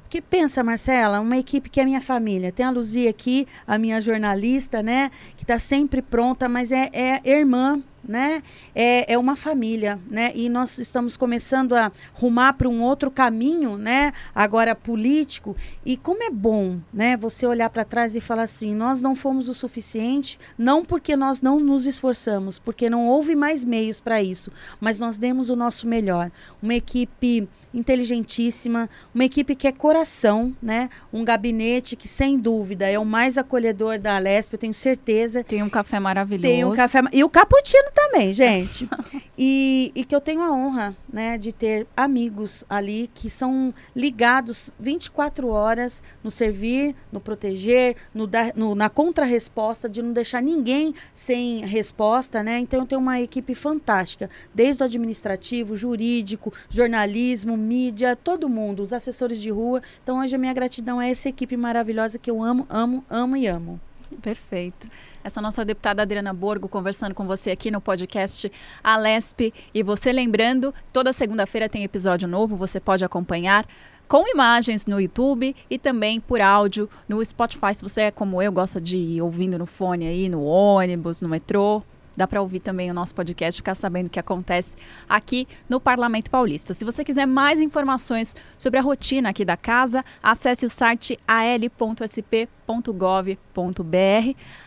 que 0.09 0.21
pensa, 0.21 0.65
Marcela, 0.65 1.21
uma 1.21 1.37
equipe 1.37 1.69
que 1.69 1.81
é 1.81 1.85
minha 1.85 2.01
família. 2.01 2.51
Tem 2.51 2.65
a 2.65 2.71
Luzia 2.71 3.11
aqui, 3.11 3.47
a 3.67 3.79
minha 3.79 4.01
jornalista, 4.01 4.83
né? 4.83 5.11
Que 5.37 5.45
está 5.45 5.59
sempre 5.59 6.01
pronta, 6.01 6.49
mas 6.49 6.73
é, 6.73 6.91
é 6.93 7.21
irmã 7.25 7.83
né? 8.07 8.43
É, 8.75 9.13
é 9.13 9.19
uma 9.19 9.37
família, 9.37 9.99
né? 10.11 10.33
E 10.35 10.49
nós 10.49 10.79
estamos 10.79 11.17
começando 11.17 11.75
a 11.75 11.93
rumar 12.13 12.55
para 12.55 12.69
um 12.69 12.83
outro 12.83 13.11
caminho, 13.11 13.77
né? 13.77 14.13
Agora 14.35 14.75
político. 14.75 15.57
E 15.85 15.97
como 15.97 16.23
é 16.23 16.31
bom, 16.31 16.79
né? 16.93 17.17
Você 17.17 17.47
olhar 17.47 17.71
para 17.71 17.85
trás 17.85 18.15
e 18.17 18.21
falar 18.21 18.45
assim: 18.45 18.75
nós 18.75 19.03
não 19.03 19.15
fomos 19.15 19.49
o 19.49 19.55
suficiente, 19.55 20.39
não 20.57 20.85
porque 20.85 21.17
nós 21.17 21.43
não 21.43 21.61
nos 21.61 21.87
esforçamos, 21.87 22.59
porque 22.59 22.89
não 22.89 23.07
houve 23.07 23.35
mais 23.35 23.65
meios 23.65 24.01
para 24.01 24.23
isso, 24.23 24.53
mas 24.81 24.99
nós 24.99 25.19
demos 25.19 25.51
o 25.51 25.57
nosso 25.57 25.87
melhor. 25.87 26.31
Uma 26.63 26.75
equipe 26.75 27.49
inteligentíssima, 27.73 28.89
uma 29.15 29.25
equipe 29.25 29.55
que 29.55 29.67
é 29.67 29.73
coração, 29.73 30.55
né? 30.63 30.89
Um 31.13 31.25
gabinete 31.25 31.97
que 31.97 32.09
sem 32.09 32.39
dúvida 32.39 32.87
é 32.87 32.99
o 32.99 33.05
mais 33.05 33.37
acolhedor 33.37 33.99
da 33.99 34.17
Alesp, 34.17 34.55
eu 34.55 34.59
tenho 34.59 34.75
certeza. 34.75 35.45
Tem 35.45 35.63
um 35.63 35.69
café 35.69 36.01
maravilhoso. 36.01 36.55
Tem 36.55 36.65
um 36.65 36.75
café 36.75 37.01
e 37.13 37.23
o 37.23 37.29
cappuccino 37.29 37.88
também, 37.95 38.33
gente. 38.33 38.89
e, 39.37 39.93
e 39.95 40.05
que 40.05 40.15
eu 40.15 40.21
tenho 40.21 40.43
a 40.43 40.53
honra, 40.53 40.97
né, 41.13 41.39
de 41.39 41.53
ter 41.53 41.87
amigos 41.97 42.65
ali 42.69 43.11
que 43.15 43.29
são 43.31 43.75
ligados 43.95 44.73
24 44.79 45.49
horas 45.49 46.03
no 46.23 46.31
servir, 46.31 46.95
no 47.13 47.21
proteger, 47.21 47.97
no 48.15 48.27
dar, 48.27 48.53
no, 48.55 48.75
na 48.75 48.89
contrarresposta, 48.89 49.89
de 49.89 50.03
não 50.03 50.13
deixar 50.13 50.43
ninguém 50.43 50.95
sem 51.13 51.65
resposta, 51.65 52.43
né? 52.43 52.59
Então 52.59 52.81
eu 52.81 52.87
tenho 52.87 53.01
uma 53.01 53.21
equipe 53.21 53.55
fantástica, 53.55 54.31
desde 54.55 54.83
o 54.83 54.87
administrativo, 54.87 55.77
jurídico, 55.77 56.53
jornalismo, 56.69 57.57
mídia, 57.57 58.17
todo 58.17 58.49
mundo, 58.49 58.83
os 58.83 58.93
assessores 58.93 59.41
de 59.41 59.51
rua. 59.51 59.83
Então 60.03 60.21
hoje 60.21 60.35
a 60.35 60.39
minha 60.39 60.55
gratidão 60.55 61.01
é 61.01 61.11
essa 61.11 61.29
equipe 61.29 61.57
maravilhosa 61.57 62.19
que 62.19 62.31
eu 62.31 62.43
amo, 62.43 62.67
amo, 62.69 63.05
amo 63.09 63.37
e 63.37 63.47
amo. 63.47 63.81
Perfeito. 64.23 64.89
Essa 65.23 65.41
nossa 65.41 65.65
deputada 65.65 66.03
Adriana 66.03 66.33
Borgo 66.33 66.69
conversando 66.69 67.15
com 67.15 67.27
você 67.27 67.51
aqui 67.51 67.71
no 67.71 67.81
podcast 67.81 68.51
Alesp. 68.83 69.53
E 69.75 69.83
você 69.83 70.13
lembrando, 70.13 70.75
toda 70.93 71.13
segunda-feira 71.13 71.69
tem 71.69 71.85
episódio 71.85 72.27
novo, 72.27 72.57
você 72.57 72.81
pode 72.81 73.05
acompanhar 73.05 73.67
com 74.09 74.27
imagens 74.27 74.87
no 74.87 74.99
YouTube 74.99 75.55
e 75.69 75.79
também 75.79 76.19
por 76.19 76.41
áudio 76.41 76.89
no 77.07 77.23
Spotify. 77.23 77.75
Se 77.75 77.83
você 77.83 78.03
é 78.03 78.11
como 78.11 78.41
eu, 78.41 78.51
gosta 78.51 78.81
de 78.81 78.97
ir 78.97 79.21
ouvindo 79.21 79.59
no 79.59 79.67
fone 79.67 80.07
aí, 80.07 80.29
no 80.29 80.43
ônibus, 80.43 81.21
no 81.21 81.29
metrô, 81.29 81.83
dá 82.19 82.27
para 82.27 82.43
ouvir 82.43 82.59
também 82.61 82.91
o 82.91 82.95
nosso 82.95 83.15
podcast, 83.15 83.61
ficar 83.61 83.77
sabendo 83.77 84.09
o 84.09 84.11
que 84.11 84.19
acontece 84.19 84.77
aqui 85.09 85.47
no 85.69 85.81
Parlamento 85.81 86.31
Paulista. 86.31 86.75
Se 86.75 86.85
você 86.85 87.05
quiser 87.05 87.27
mais 87.27 87.61
informações 87.61 88.35
sobre 88.59 88.81
a 88.81 88.83
rotina 88.83 89.31
aqui 89.31 89.45
da 89.45 89.57
casa, 89.57 90.05
acesse 90.21 90.67
o 90.67 90.71
site 90.71 91.17
al.sp.gov.br. 91.27 92.37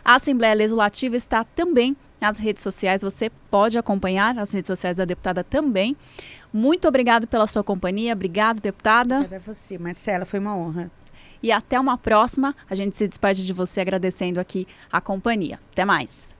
A 0.04 0.16
Assembleia 0.16 0.54
Legislativa 0.54 1.18
está 1.18 1.44
também 1.44 1.96
nas 2.22 2.38
redes 2.38 2.64
sociais, 2.64 3.02
você 3.02 3.30
pode 3.50 3.78
acompanhar 3.78 4.38
as 4.38 4.52
redes 4.52 4.68
sociais 4.68 4.96
da 4.96 5.06
deputada 5.06 5.44
também. 5.44 5.98
Muito 6.54 6.88
obrigado 6.88 7.28
pela 7.28 7.48
sua 7.48 7.64
companhia. 7.64 8.14
Obrigado, 8.14 8.62
deputada. 8.62 9.16
Obrigada 9.16 9.44
a 9.44 9.54
você, 9.54 9.78
Marcela. 9.78 10.24
Foi 10.24 10.40
uma 10.40 10.56
honra. 10.56 10.92
E 11.42 11.52
até 11.52 11.80
uma 11.80 11.98
próxima. 11.98 12.56
A 12.70 12.76
gente 12.76 12.96
se 12.96 13.08
despede 13.08 13.44
de 13.44 13.54
você 13.54 13.82
agradecendo 13.82 14.40
aqui 14.40 14.68
a 14.92 15.02
companhia. 15.02 15.60
Até 15.72 15.84
mais. 15.84 16.40